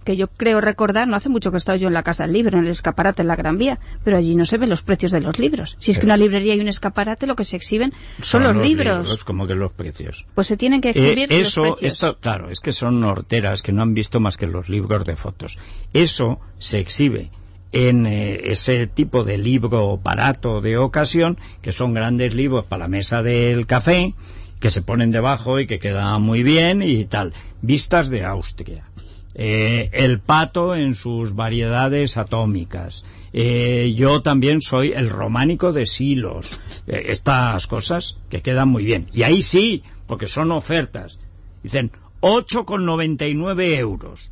Que 0.05 0.15
yo 0.15 0.27
creo 0.27 0.61
recordar, 0.61 1.07
no 1.07 1.15
hace 1.17 1.27
mucho 1.29 1.51
que 1.51 1.57
he 1.57 1.59
estado 1.59 1.77
yo 1.77 1.87
en 1.87 1.93
la 1.93 2.03
Casa 2.03 2.23
del 2.23 2.33
Libro, 2.33 2.57
en 2.59 2.65
el 2.65 2.71
escaparate 2.71 3.23
en 3.23 3.27
la 3.27 3.35
Gran 3.35 3.57
Vía, 3.57 3.79
pero 4.03 4.17
allí 4.17 4.35
no 4.35 4.45
se 4.45 4.57
ven 4.57 4.69
los 4.69 4.83
precios 4.83 5.11
de 5.11 5.19
los 5.19 5.37
libros. 5.39 5.75
Si 5.79 5.91
es 5.91 5.97
que 5.99 6.05
una 6.05 6.15
librería 6.15 6.55
y 6.55 6.59
un 6.61 6.67
escaparate 6.67 7.25
lo 7.27 7.35
que 7.35 7.43
se 7.43 7.55
exhiben 7.57 7.91
son, 8.21 8.43
los, 8.43 8.55
libros. 8.55 9.23
como 9.25 9.47
que 9.47 9.55
los 9.55 9.73
precios. 9.73 10.25
Pues 10.35 10.47
se 10.47 10.55
tienen 10.57 10.79
que 10.79 10.89
Eh, 10.89 10.91
exhibir 10.91 11.29
los 11.31 11.39
eso, 11.39 11.61
precios. 11.63 11.93
esto, 11.93 12.17
claro, 12.19 12.49
es 12.51 12.59
que 12.59 12.71
son 12.71 13.03
horteras 13.03 13.61
que 13.63 13.71
no 13.71 13.81
han 13.81 13.93
visto 13.93 14.19
más 14.19 14.37
que 14.37 14.47
los 14.47 14.69
libros 14.69 15.03
de 15.05 15.15
fotos. 15.15 15.57
Eso 15.91 16.39
se 16.59 16.79
exhibe 16.79 17.31
en 17.71 18.05
eh, 18.05 18.51
ese 18.51 18.87
tipo 18.87 19.23
de 19.23 19.37
libro 19.39 19.97
barato 19.97 20.61
de 20.61 20.77
ocasión, 20.77 21.37
que 21.61 21.71
son 21.71 21.93
grandes 21.93 22.33
libros 22.33 22.63
para 22.65 22.83
la 22.83 22.87
mesa 22.87 23.21
del 23.23 23.65
café, 23.65 24.13
que 24.59 24.69
se 24.69 24.81
ponen 24.81 25.11
debajo 25.11 25.59
y 25.59 25.67
que 25.67 25.79
quedan 25.79 26.21
muy 26.21 26.43
bien 26.43 26.81
y 26.81 27.05
tal. 27.05 27.33
Vistas 27.61 28.09
de 28.09 28.23
Austria. 28.23 28.85
Eh, 29.37 29.89
el 29.91 30.19
pato 30.19 30.75
en 30.75 30.95
sus 30.95 31.35
variedades 31.35 32.15
atómicas. 32.17 33.03
Eh, 33.33 33.93
yo 33.95 34.21
también 34.21 34.61
soy 34.61 34.93
el 34.93 35.09
románico 35.09 35.73
de 35.73 35.85
Silos. 35.85 36.57
Eh, 36.87 37.07
estas 37.09 37.67
cosas 37.67 38.15
que 38.29 38.41
quedan 38.41 38.69
muy 38.69 38.85
bien. 38.85 39.07
Y 39.13 39.23
ahí 39.23 39.41
sí, 39.41 39.83
porque 40.07 40.27
son 40.27 40.51
ofertas. 40.53 41.19
Dicen 41.63 41.91
8,99 42.21 43.77
euros. 43.77 44.29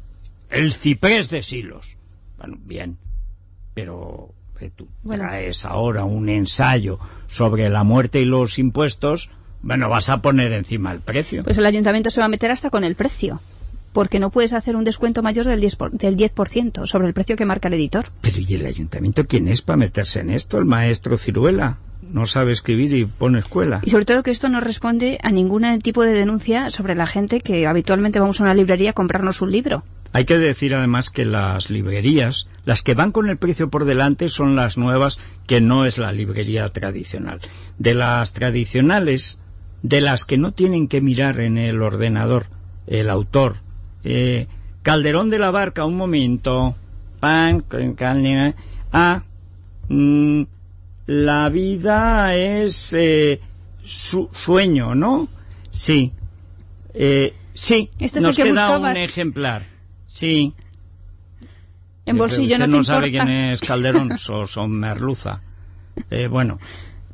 El 0.50 0.74
ciprés 0.74 1.30
de 1.30 1.44
Silos. 1.44 1.98
Bueno, 2.38 2.58
bien. 2.64 2.98
Pero 3.74 4.30
eh, 4.60 4.70
tú 4.76 4.88
Bueno. 5.04 5.24
traes 5.26 5.66
ahora 5.66 6.06
un 6.06 6.30
ensayo 6.30 7.00
sobre 7.28 7.70
la 7.70 7.84
muerte 7.84 8.22
y 8.22 8.26
los 8.26 8.60
impuestos, 8.60 9.30
bueno, 9.62 9.90
vas 9.90 10.10
a 10.10 10.22
poner 10.22 10.54
encima 10.54 10.92
el 10.92 11.00
precio. 11.00 11.44
Pues 11.44 11.58
el 11.58 11.66
ayuntamiento 11.66 12.10
se 12.10 12.20
va 12.20 12.26
a 12.28 12.30
meter 12.30 12.52
hasta 12.52 12.70
con 12.70 12.84
el 12.84 12.96
precio, 12.96 13.40
porque 13.94 14.20
no 14.20 14.30
puedes 14.32 14.54
hacer 14.54 14.76
un 14.76 14.84
descuento 14.84 15.24
mayor 15.24 15.46
del 15.46 15.62
10%, 15.62 15.78
por- 15.78 15.92
del 15.92 16.18
10% 16.18 16.86
sobre 16.88 17.08
el 17.08 17.14
precio 17.14 17.36
que 17.38 17.46
marca 17.46 17.68
el 17.70 17.76
editor. 17.76 18.08
Pero 18.22 18.38
¿y 18.40 18.54
el 18.56 18.66
ayuntamiento 18.66 19.26
quién 19.26 19.48
es 19.48 19.62
para 19.62 19.78
meterse 19.78 20.20
en 20.20 20.30
esto? 20.32 20.58
¿El 20.58 20.66
maestro 20.66 21.16
Ciruela? 21.16 21.78
No 22.12 22.26
sabe 22.26 22.52
escribir 22.52 22.94
y 22.94 23.06
pone 23.06 23.40
escuela. 23.40 23.80
Y 23.84 23.90
sobre 23.90 24.04
todo 24.04 24.24
que 24.24 24.32
esto 24.32 24.50
no 24.50 24.60
responde 24.60 25.20
a 25.24 25.32
ningún 25.32 25.64
tipo 25.82 26.04
de 26.04 26.12
denuncia 26.12 26.70
sobre 26.70 26.96
la 26.96 27.08
gente 27.08 27.40
que 27.40 27.66
habitualmente 27.66 28.20
vamos 28.20 28.42
a 28.42 28.44
una 28.44 28.54
librería 28.54 28.90
a 28.90 28.94
comprarnos 28.94 29.42
un 29.42 29.52
libro. 29.54 29.84
Hay 30.12 30.26
que 30.26 30.38
decir 30.38 30.76
además 30.76 31.10
que 31.10 31.24
las 31.26 31.70
librerías, 31.72 32.48
las 32.66 32.82
que 32.84 32.94
van 32.94 33.12
con 33.14 33.30
el 33.30 33.38
precio 33.38 33.70
por 33.70 33.86
delante 33.86 34.30
son 34.30 34.56
las 34.56 34.78
nuevas, 34.78 35.18
que 35.48 35.62
no 35.62 35.86
es 35.86 35.98
la 35.98 36.12
librería 36.12 36.70
tradicional. 36.70 37.40
De 37.80 37.94
las 37.96 38.34
tradicionales, 38.34 39.40
de 39.82 40.02
las 40.02 40.26
que 40.26 40.38
no 40.38 40.52
tienen 40.52 40.88
que 40.90 41.02
mirar 41.02 41.40
en 41.40 41.58
el 41.58 41.82
ordenador 41.82 42.48
el 42.86 43.10
autor, 43.10 43.56
eh, 44.04 44.48
Calderón 44.82 45.30
de 45.30 45.40
la 45.40 45.52
Barca, 45.52 45.86
un 45.86 45.96
momento, 45.96 46.76
pan, 47.20 47.62
carne, 47.96 48.56
ah, 48.92 49.24
mm, 49.90 50.44
la 51.08 51.50
vida 51.50 52.36
es 52.36 52.94
eh, 52.94 53.40
su 53.82 54.30
sueño, 54.34 54.96
¿no? 54.96 55.28
Sí. 55.72 56.12
Eh, 56.94 57.34
sí, 57.54 57.90
Este 58.00 58.06
es 58.06 58.16
el 58.16 58.24
nos 58.24 58.36
que 58.36 58.44
queda 58.44 58.68
buscabas. 58.68 58.92
un 58.92 58.98
ejemplar. 58.98 59.66
Sí. 60.08 60.54
En 62.06 62.18
bolsillo 62.18 62.56
Usted 62.56 62.60
no 62.60 62.66
te 62.66 62.78
no 62.78 62.84
sabe 62.84 63.12
quién 63.12 63.30
es 63.30 63.62
Calderón, 63.68 64.18
son, 64.18 64.48
son 64.48 64.72
merluza. 64.72 65.42
Eh, 66.10 66.28
bueno, 66.28 66.60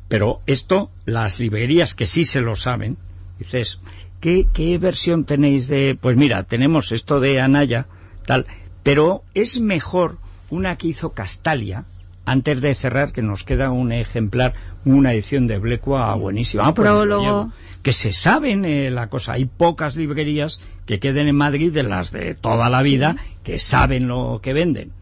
pero 0.08 0.40
esto, 0.46 0.90
las 1.04 1.38
librerías 1.38 1.94
que 1.94 2.06
sí 2.06 2.24
se 2.24 2.40
lo 2.40 2.56
saben, 2.56 2.96
dices, 3.38 3.80
¿qué, 4.20 4.46
¿qué 4.52 4.78
versión 4.78 5.24
tenéis 5.24 5.66
de...? 5.68 5.98
Pues 6.00 6.16
mira, 6.16 6.44
tenemos 6.44 6.92
esto 6.92 7.20
de 7.20 7.40
Anaya, 7.40 7.86
tal, 8.26 8.46
pero 8.82 9.22
es 9.34 9.60
mejor 9.60 10.18
una 10.50 10.76
que 10.76 10.88
hizo 10.88 11.10
Castalia, 11.10 11.84
antes 12.24 12.60
de 12.60 12.74
cerrar, 12.74 13.12
que 13.12 13.22
nos 13.22 13.44
queda 13.44 13.70
un 13.70 13.92
ejemplar, 13.92 14.54
una 14.84 15.12
edición 15.12 15.46
de 15.46 15.58
Blecua 15.58 16.14
buenísima. 16.14 16.62
Ah, 16.64 16.74
pues 16.74 16.88
Prólogo. 16.88 17.50
Que 17.82 17.92
se 17.92 18.12
saben 18.12 18.64
eh, 18.64 18.90
la 18.90 19.08
cosa. 19.08 19.32
Hay 19.32 19.46
pocas 19.46 19.96
librerías 19.96 20.60
que 20.86 21.00
queden 21.00 21.28
en 21.28 21.36
Madrid 21.36 21.72
de 21.72 21.82
las 21.82 22.12
de 22.12 22.34
toda 22.34 22.70
la 22.70 22.82
vida 22.82 23.16
que 23.42 23.58
saben 23.58 24.06
lo 24.06 24.40
que 24.42 24.52
venden. 24.52 24.92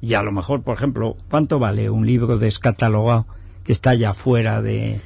Y 0.00 0.14
a 0.14 0.22
lo 0.22 0.30
mejor, 0.30 0.62
por 0.62 0.76
ejemplo, 0.76 1.16
¿cuánto 1.28 1.58
vale 1.58 1.90
un 1.90 2.06
libro 2.06 2.38
descatalogado 2.38 3.26
que 3.64 3.72
está 3.72 3.94
ya 3.94 4.14
fuera 4.14 4.62
de... 4.62 5.00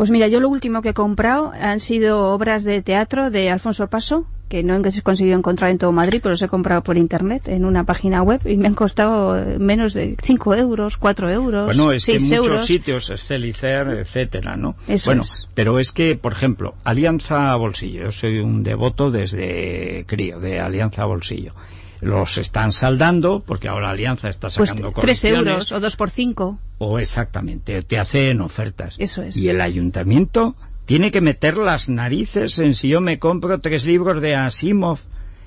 Pues 0.00 0.08
mira, 0.08 0.28
yo 0.28 0.40
lo 0.40 0.48
último 0.48 0.80
que 0.80 0.88
he 0.88 0.94
comprado 0.94 1.52
han 1.60 1.78
sido 1.78 2.32
obras 2.32 2.64
de 2.64 2.80
teatro 2.80 3.30
de 3.30 3.50
Alfonso 3.50 3.88
Paso, 3.88 4.24
que 4.48 4.62
no 4.62 4.74
he 4.74 5.02
conseguido 5.02 5.36
encontrar 5.36 5.70
en 5.70 5.76
todo 5.76 5.92
Madrid, 5.92 6.20
pero 6.22 6.30
los 6.30 6.40
he 6.40 6.48
comprado 6.48 6.82
por 6.82 6.96
internet 6.96 7.48
en 7.48 7.66
una 7.66 7.84
página 7.84 8.22
web 8.22 8.40
y 8.46 8.56
me 8.56 8.68
han 8.68 8.74
costado 8.74 9.58
menos 9.58 9.92
de 9.92 10.16
5 10.22 10.54
euros, 10.54 10.96
4 10.96 11.28
euros, 11.28 11.66
Bueno, 11.66 11.92
es 11.92 12.06
que 12.06 12.14
en 12.14 12.20
6 12.22 12.30
muchos 12.30 12.46
euros. 12.46 12.66
sitios, 12.66 13.10
Excelicer, 13.10 13.88
etcétera, 13.88 14.56
¿no? 14.56 14.74
Eso 14.88 15.10
bueno, 15.10 15.24
es. 15.24 15.46
pero 15.52 15.78
es 15.78 15.92
que, 15.92 16.16
por 16.16 16.32
ejemplo, 16.32 16.76
Alianza 16.82 17.54
Bolsillo, 17.56 18.04
yo 18.04 18.10
soy 18.10 18.38
un 18.38 18.62
devoto 18.62 19.10
desde 19.10 20.06
crío 20.06 20.40
de 20.40 20.60
Alianza 20.60 21.04
Bolsillo. 21.04 21.52
Los 22.00 22.38
están 22.38 22.72
saldando 22.72 23.40
porque 23.46 23.68
ahora 23.68 23.90
Alianza 23.90 24.28
está 24.28 24.48
Pues 24.48 24.70
sacando 24.70 24.88
3 24.92 24.94
colecciones. 24.94 25.52
euros 25.52 25.72
o 25.72 25.80
2 25.80 25.96
por 25.96 26.10
5. 26.10 26.58
O 26.78 26.98
exactamente, 26.98 27.82
te 27.82 27.98
hacen 27.98 28.40
ofertas. 28.40 28.96
Eso 28.98 29.22
es. 29.22 29.36
Y 29.36 29.48
el 29.48 29.60
ayuntamiento 29.60 30.56
tiene 30.86 31.10
que 31.10 31.20
meter 31.20 31.56
las 31.56 31.88
narices 31.88 32.58
en 32.58 32.74
si 32.74 32.88
yo 32.88 33.00
me 33.00 33.18
compro 33.18 33.60
tres 33.60 33.84
libros 33.84 34.20
de 34.22 34.34
Asimov, 34.34 34.98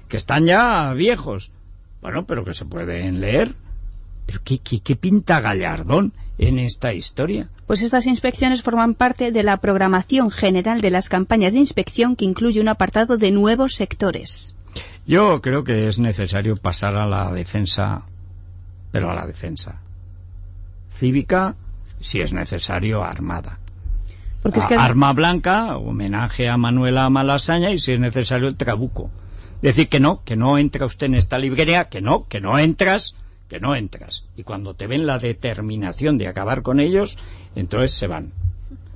que 0.07 0.17
están 0.17 0.45
ya 0.45 0.93
viejos. 0.93 1.51
Bueno, 2.01 2.25
pero 2.25 2.45
que 2.45 2.53
se 2.53 2.65
pueden 2.65 3.19
leer. 3.19 3.55
Pero 4.25 4.39
¿qué, 4.43 4.59
qué, 4.59 4.79
qué 4.79 4.95
pinta 4.95 5.41
Gallardón 5.41 6.13
en 6.37 6.59
esta 6.59 6.93
historia? 6.93 7.49
Pues 7.67 7.81
estas 7.81 8.05
inspecciones 8.05 8.61
forman 8.61 8.93
parte 8.93 9.31
de 9.31 9.43
la 9.43 9.57
programación 9.57 10.31
general 10.31 10.79
de 10.81 10.91
las 10.91 11.09
campañas 11.09 11.51
de 11.53 11.59
inspección 11.59 12.15
que 12.15 12.25
incluye 12.25 12.61
un 12.61 12.69
apartado 12.69 13.17
de 13.17 13.31
nuevos 13.31 13.75
sectores. 13.75 14.52
Yo 15.05 15.41
creo 15.41 15.63
que 15.63 15.87
es 15.87 15.99
necesario 15.99 16.55
pasar 16.55 16.95
a 16.95 17.05
la 17.05 17.31
defensa, 17.31 18.03
pero 18.91 19.11
a 19.11 19.15
la 19.15 19.27
defensa 19.27 19.81
cívica, 20.93 21.55
si 21.99 22.19
es 22.19 22.33
necesario, 22.33 23.03
armada. 23.03 23.59
Porque 24.41 24.59
es 24.59 24.65
que 24.65 24.75
Arma 24.75 25.13
blanca, 25.13 25.77
homenaje 25.77 26.49
a 26.49 26.57
Manuela 26.57 27.09
Malasaña 27.09 27.71
y 27.71 27.79
si 27.79 27.93
es 27.93 27.99
necesario 27.99 28.49
el 28.49 28.57
trabuco. 28.57 29.09
Decir 29.61 29.87
que 29.87 30.01
no, 30.01 30.21
que 30.25 30.35
no 30.35 30.57
entra 30.57 30.85
usted 30.85 31.07
en 31.07 31.15
esta 31.15 31.39
librería, 31.39 31.85
que 31.85 32.01
no, 32.01 32.27
que 32.27 32.41
no 32.41 32.59
entras, 32.59 33.15
que 33.47 33.61
no 33.61 33.75
entras. 33.75 34.25
Y 34.35 34.43
cuando 34.43 34.73
te 34.73 34.87
ven 34.87 35.05
la 35.05 35.19
determinación 35.19 36.17
de 36.17 36.27
acabar 36.27 36.61
con 36.61 36.81
ellos, 36.81 37.17
entonces 37.55 37.93
se 37.93 38.07
van. 38.07 38.33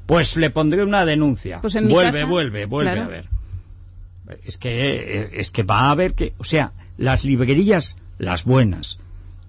Pues 0.06 0.36
le 0.36 0.50
pondré 0.50 0.84
una 0.84 1.06
denuncia. 1.06 1.62
Pues 1.62 1.76
en 1.76 1.88
mi 1.88 1.94
vuelve, 1.94 2.12
casa, 2.12 2.26
vuelve, 2.26 2.66
vuelve 2.66 2.92
claro. 2.92 3.08
a 3.08 3.12
ver. 3.12 3.30
Es 4.44 4.58
que, 4.58 5.30
es 5.34 5.52
que 5.52 5.64
va 5.64 5.82
a 5.82 5.92
haber 5.92 6.14
que, 6.14 6.34
o 6.38 6.44
sea, 6.44 6.74
las 6.98 7.24
librerías, 7.24 7.98
las 8.18 8.44
buenas, 8.46 8.98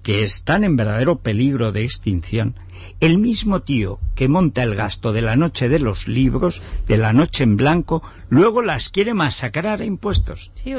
que 0.02 0.22
están 0.22 0.64
en 0.64 0.76
verdadero 0.76 1.18
peligro 1.18 1.72
de 1.72 1.84
extinción, 1.84 2.54
el 3.00 3.18
mismo 3.18 3.60
tío 3.60 3.98
que 4.14 4.28
monta 4.28 4.62
el 4.62 4.74
gasto 4.74 5.12
de 5.12 5.22
la 5.22 5.36
noche 5.36 5.68
de 5.68 5.78
los 5.80 6.06
libros, 6.08 6.62
de 6.86 6.96
la 6.96 7.12
noche 7.12 7.42
en 7.44 7.56
blanco, 7.56 8.02
luego 8.28 8.62
las 8.62 8.88
quiere 8.88 9.14
masacrar 9.14 9.80
a 9.80 9.84
impuestos. 9.84 10.50
Sí, 10.54 10.72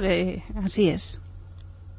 así 0.64 0.90
es. 0.90 1.20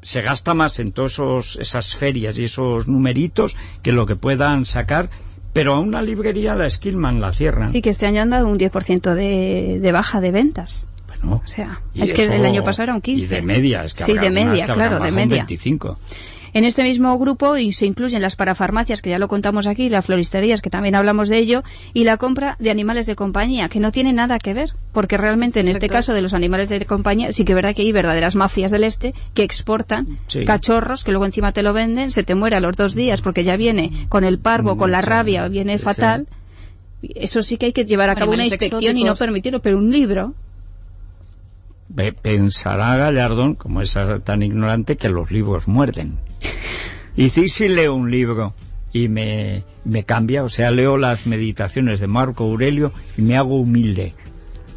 Se 0.03 0.23
gasta 0.23 0.55
más 0.55 0.79
en 0.79 0.93
todas 0.93 1.13
esos- 1.13 1.57
esas 1.61 1.95
ferias 1.95 2.39
y 2.39 2.45
esos 2.45 2.89
numeritos 2.89 3.57
que 3.83 3.93
lo 3.93 4.07
que 4.07 4.17
puedan 4.17 4.65
sacar, 4.65 5.11
pero 5.53 5.75
a 5.75 5.81
una 5.81 6.01
librería 6.01 6.55
la 6.55 6.67
esquilman, 6.67 7.21
la 7.21 7.35
cierran. 7.35 7.71
Sí, 7.71 7.83
que 7.83 7.91
este 7.91 8.07
año 8.07 8.23
han 8.23 8.31
dado 8.31 8.47
un 8.49 8.59
10% 8.59 9.15
de, 9.15 9.79
de 9.81 9.93
baja 9.93 10.21
de 10.23 10.31
ventas. 10.31 10.89
Bueno, 11.23 11.43
O 11.45 11.49
sea, 11.49 11.81
y 11.95 12.03
es 12.03 12.13
que 12.13 12.25
el 12.25 12.45
año 12.45 12.63
pasado 12.65 12.85
era 12.85 12.95
un 12.95 13.01
15. 13.01 13.25
Y 13.25 13.27
de 13.27 13.43
media, 13.43 13.85
es 13.85 13.95
que 13.95 14.05
Sí, 14.05 14.13
habrá 14.13 14.23
de 14.25 14.31
media, 14.31 14.67
que 14.67 14.73
claro, 14.73 15.01
de 15.01 15.09
un 15.09 15.15
media. 15.15 15.45
25. 15.47 15.99
En 16.53 16.65
este 16.65 16.83
mismo 16.83 17.17
grupo 17.19 17.57
y 17.57 17.73
se 17.73 17.87
incluyen 17.87 18.23
las 18.23 18.35
parafarmacias, 18.35 19.03
que 19.03 19.11
ya 19.11 19.19
lo 19.19 19.29
contamos 19.29 19.67
aquí, 19.67 19.89
las 19.89 20.05
floristerías, 20.07 20.61
que 20.61 20.71
también 20.71 20.97
hablamos 20.97 21.29
de 21.29 21.39
ello, 21.39 21.63
y 21.95 22.05
la 22.05 22.17
compra 22.17 22.57
de 22.59 22.71
animales 22.71 23.07
de 23.07 23.15
compañía, 23.15 23.69
que 23.69 23.79
no 23.79 23.93
tiene 23.93 24.13
nada 24.13 24.39
que 24.39 24.53
ver, 24.53 24.73
porque 24.93 25.17
realmente 25.17 25.61
en 25.61 25.69
este 25.69 25.89
caso 25.89 26.13
de 26.13 26.23
los 26.23 26.35
animales 26.35 26.69
de 26.69 26.85
compañía 26.87 27.31
sí 27.33 27.45
que 27.45 27.53
es 27.53 27.57
verdad 27.57 27.75
que 27.75 27.83
hay 27.83 27.93
verdaderas 27.93 28.35
mafias 28.35 28.73
del 28.73 28.85
este 28.85 29.15
que 29.35 29.43
exportan 29.43 30.19
cachorros 30.45 31.05
que 31.05 31.13
luego 31.13 31.25
encima 31.27 31.53
te 31.53 31.63
lo 31.63 31.73
venden, 31.73 32.11
se 32.11 32.25
te 32.25 32.35
muere 32.35 32.57
a 32.57 32.61
los 32.61 32.75
dos 32.77 32.95
días 32.95 33.21
porque 33.23 33.45
ya 33.45 33.57
viene 33.57 34.07
con 34.09 34.25
el 34.25 34.39
parvo, 34.39 34.77
con 34.77 34.91
la 34.91 35.03
rabia, 35.03 35.47
viene 35.49 35.79
fatal. 35.79 36.27
Eso 37.03 37.43
sí 37.43 37.57
que 37.57 37.67
hay 37.67 37.73
que 37.73 37.85
llevar 37.85 38.11
a 38.11 38.15
cabo 38.15 38.33
una 38.33 38.45
inspección 38.45 38.99
y 38.99 39.05
no 39.05 39.15
permitirlo, 39.15 39.61
pero 39.61 39.79
un 39.79 39.91
libro 39.91 40.35
pensará 42.23 42.97
Gallardón, 42.97 43.55
como 43.55 43.81
es 43.81 43.97
tan 44.25 44.43
ignorante, 44.43 44.97
que 44.97 45.09
los 45.09 45.31
libros 45.31 45.69
muerden. 45.69 46.19
Y 47.17 47.31
sí, 47.31 47.49
sí 47.49 47.69
leo 47.69 47.95
un 47.95 48.11
libro 48.11 48.55
y 48.93 49.09
me, 49.09 49.65
me 49.85 50.05
cambia, 50.05 50.43
o 50.43 50.49
sea, 50.49 50.71
leo 50.71 50.97
las 50.97 51.27
meditaciones 51.27 52.01
de 52.01 52.07
Marco 52.07 52.45
Aurelio 52.45 52.93
y 53.17 53.23
me 53.23 53.37
hago 53.37 53.57
humilde. 53.57 54.15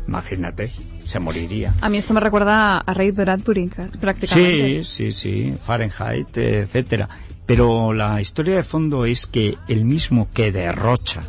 Imagínate, 0.07 0.71
se 1.05 1.19
moriría. 1.19 1.75
A 1.81 1.89
mí 1.89 1.97
esto 1.97 2.13
me 2.13 2.19
recuerda 2.19 2.77
a 2.77 2.93
Ray 2.93 3.11
Bradbury, 3.11 3.69
prácticamente. 3.99 4.83
Sí, 4.83 5.11
sí, 5.11 5.11
sí, 5.11 5.53
Fahrenheit, 5.61 6.37
etcétera. 6.37 7.09
Pero 7.45 7.93
la 7.93 8.21
historia 8.21 8.55
de 8.55 8.63
fondo 8.63 9.05
es 9.05 9.27
que 9.27 9.57
el 9.67 9.85
mismo 9.85 10.29
que 10.33 10.51
derrocha, 10.51 11.23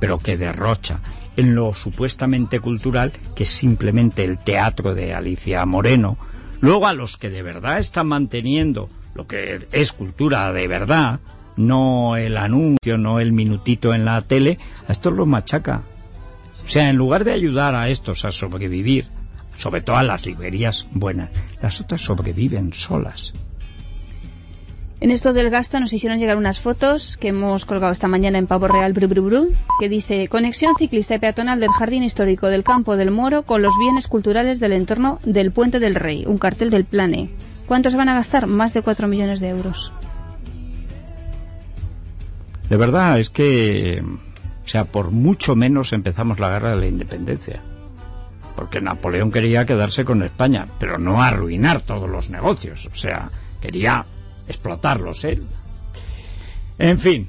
pero 0.00 0.18
que 0.18 0.36
derrocha 0.36 1.00
en 1.36 1.54
lo 1.54 1.74
supuestamente 1.74 2.60
cultural, 2.60 3.12
que 3.34 3.44
es 3.44 3.50
simplemente 3.50 4.24
el 4.24 4.38
teatro 4.38 4.94
de 4.94 5.14
Alicia 5.14 5.64
Moreno, 5.66 6.16
luego 6.60 6.86
a 6.86 6.94
los 6.94 7.16
que 7.16 7.30
de 7.30 7.42
verdad 7.42 7.78
están 7.78 8.08
manteniendo 8.08 8.88
lo 9.14 9.26
que 9.26 9.66
es 9.72 9.92
cultura 9.92 10.52
de 10.52 10.68
verdad, 10.68 11.20
no 11.56 12.16
el 12.16 12.36
anuncio, 12.36 12.98
no 12.98 13.20
el 13.20 13.32
minutito 13.32 13.94
en 13.94 14.04
la 14.04 14.22
tele, 14.22 14.58
a 14.88 14.92
estos 14.92 15.12
los 15.12 15.26
machaca. 15.26 15.82
O 16.64 16.68
sea, 16.68 16.88
en 16.88 16.96
lugar 16.96 17.24
de 17.24 17.32
ayudar 17.32 17.74
a 17.74 17.88
estos 17.88 18.24
a 18.24 18.32
sobrevivir, 18.32 19.06
sobre 19.56 19.82
todo 19.82 19.96
a 19.96 20.02
las 20.02 20.26
librerías 20.26 20.86
buenas, 20.92 21.30
las 21.62 21.80
otras 21.80 22.00
sobreviven 22.00 22.72
solas. 22.72 23.32
En 25.04 25.10
esto 25.10 25.34
del 25.34 25.50
gasto 25.50 25.78
nos 25.80 25.92
hicieron 25.92 26.18
llegar 26.18 26.38
unas 26.38 26.60
fotos 26.60 27.18
que 27.18 27.28
hemos 27.28 27.66
colgado 27.66 27.92
esta 27.92 28.08
mañana 28.08 28.38
en 28.38 28.46
Pavo 28.46 28.68
Real 28.68 28.94
Bru, 28.94 29.06
Bru, 29.06 29.52
que 29.78 29.90
dice 29.90 30.28
conexión 30.28 30.76
ciclista 30.78 31.14
y 31.14 31.18
peatonal 31.18 31.60
del 31.60 31.68
Jardín 31.68 32.02
Histórico 32.02 32.46
del 32.46 32.64
Campo 32.64 32.96
del 32.96 33.10
Moro 33.10 33.42
con 33.42 33.60
los 33.60 33.74
bienes 33.78 34.08
culturales 34.08 34.60
del 34.60 34.72
entorno 34.72 35.18
del 35.22 35.52
Puente 35.52 35.78
del 35.78 35.94
Rey, 35.94 36.24
un 36.26 36.38
cartel 36.38 36.70
del 36.70 36.86
Plane. 36.86 37.28
¿Cuántos 37.66 37.94
van 37.94 38.08
a 38.08 38.14
gastar? 38.14 38.46
Más 38.46 38.72
de 38.72 38.80
4 38.80 39.06
millones 39.06 39.40
de 39.40 39.50
euros. 39.50 39.92
De 42.70 42.76
verdad, 42.78 43.20
es 43.20 43.28
que, 43.28 44.02
o 44.02 44.66
sea, 44.66 44.86
por 44.86 45.10
mucho 45.10 45.54
menos 45.54 45.92
empezamos 45.92 46.40
la 46.40 46.48
guerra 46.48 46.70
de 46.70 46.76
la 46.76 46.86
independencia. 46.86 47.60
Porque 48.56 48.80
Napoleón 48.80 49.30
quería 49.30 49.66
quedarse 49.66 50.02
con 50.06 50.22
España, 50.22 50.66
pero 50.78 50.96
no 50.96 51.20
arruinar 51.20 51.82
todos 51.82 52.08
los 52.08 52.30
negocios. 52.30 52.88
O 52.90 52.96
sea, 52.96 53.30
quería 53.60 54.06
explotarlos, 54.46 55.24
¿eh? 55.24 55.38
En 56.78 56.98
fin, 56.98 57.28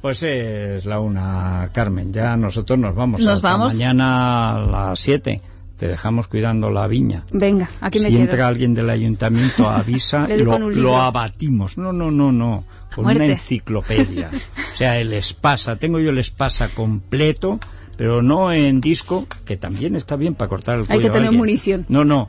pues 0.00 0.22
es 0.22 0.86
la 0.86 1.00
una, 1.00 1.70
Carmen. 1.72 2.12
Ya 2.12 2.36
nosotros 2.36 2.78
nos 2.78 2.94
vamos. 2.94 3.20
Nos 3.20 3.42
vamos. 3.42 3.74
Mañana 3.74 4.56
a 4.56 4.60
las 4.60 5.00
siete. 5.00 5.40
Te 5.76 5.88
dejamos 5.88 6.26
cuidando 6.28 6.70
la 6.70 6.86
viña. 6.86 7.26
Venga, 7.32 7.68
aquí 7.82 8.00
me 8.00 8.08
Si 8.08 8.16
entra 8.16 8.48
alguien 8.48 8.72
del 8.72 8.88
ayuntamiento, 8.88 9.68
avisa, 9.68 10.26
lo, 10.36 10.70
lo 10.70 10.96
abatimos. 10.96 11.76
No, 11.76 11.92
no, 11.92 12.10
no, 12.10 12.32
no. 12.32 12.64
Con 12.94 13.04
una 13.04 13.26
enciclopedia. 13.26 14.30
o 14.72 14.76
sea, 14.76 14.98
el 14.98 15.12
espasa. 15.12 15.76
Tengo 15.76 16.00
yo 16.00 16.10
el 16.10 16.18
espasa 16.18 16.68
completo 16.68 17.60
pero 17.96 18.22
no 18.22 18.52
en 18.52 18.80
disco, 18.80 19.26
que 19.44 19.56
también 19.56 19.96
está 19.96 20.16
bien 20.16 20.34
para 20.34 20.48
cortar 20.48 20.78
el 20.78 20.86
cuello. 20.86 21.00
Hay 21.00 21.06
que 21.06 21.10
tener 21.10 21.32
munición. 21.32 21.86
No, 21.88 22.04
no, 22.04 22.28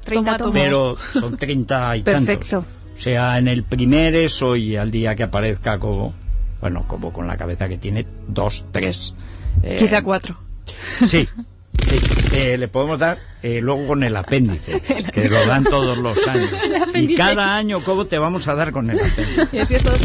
pero 0.54 0.96
son 1.14 1.38
30 1.38 1.98
y 1.98 2.04
Perfecto. 2.04 2.66
O 2.98 3.00
sea, 3.00 3.38
en 3.38 3.48
el 3.48 3.64
primer 3.64 4.16
eso 4.16 4.56
y 4.56 4.76
al 4.76 4.90
día 4.90 5.16
que 5.16 5.24
aparezca 5.24 5.78
como, 5.78 6.16
bueno, 6.62 6.86
como 6.88 7.14
con 7.14 7.28
la 7.28 7.38
cabeza 7.38 7.70
que 7.70 7.78
tiene, 7.78 8.08
dos, 8.28 8.66
tres. 8.72 9.14
Eh, 9.62 9.78
Quizá 9.78 10.02
cuatro. 10.02 10.40
Sí, 11.06 11.28
sí. 11.88 12.00
Eh, 12.34 12.58
le 12.58 12.68
podemos 12.68 12.98
dar 12.98 13.20
eh, 13.44 13.60
luego 13.62 13.88
con 13.88 14.04
el 14.04 14.16
apéndice, 14.16 14.82
que 15.14 15.30
lo 15.30 15.46
dan 15.46 15.64
todos 15.64 15.98
los 15.98 16.28
años. 16.28 16.50
Y 16.96 17.16
cada 17.16 17.56
año, 17.56 17.84
¿cómo 17.84 18.08
te 18.08 18.18
vamos 18.18 18.48
a 18.48 18.56
dar 18.56 18.72
con 18.72 18.90
el 18.90 19.00
apéndice? 19.00 19.58
Y 19.58 19.60
así 19.60 19.76
es. 19.76 19.84
Bueno. 19.84 20.00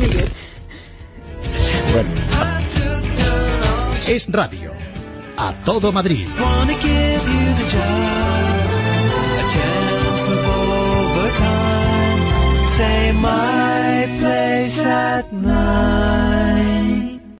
Es 4.06 4.30
radio. 4.30 4.72
A 5.36 5.54
todo 5.64 5.92
Madrid. 5.92 6.26
My 13.22 14.06
place 14.18 14.84
at 14.84 15.32
night. 15.32 16.81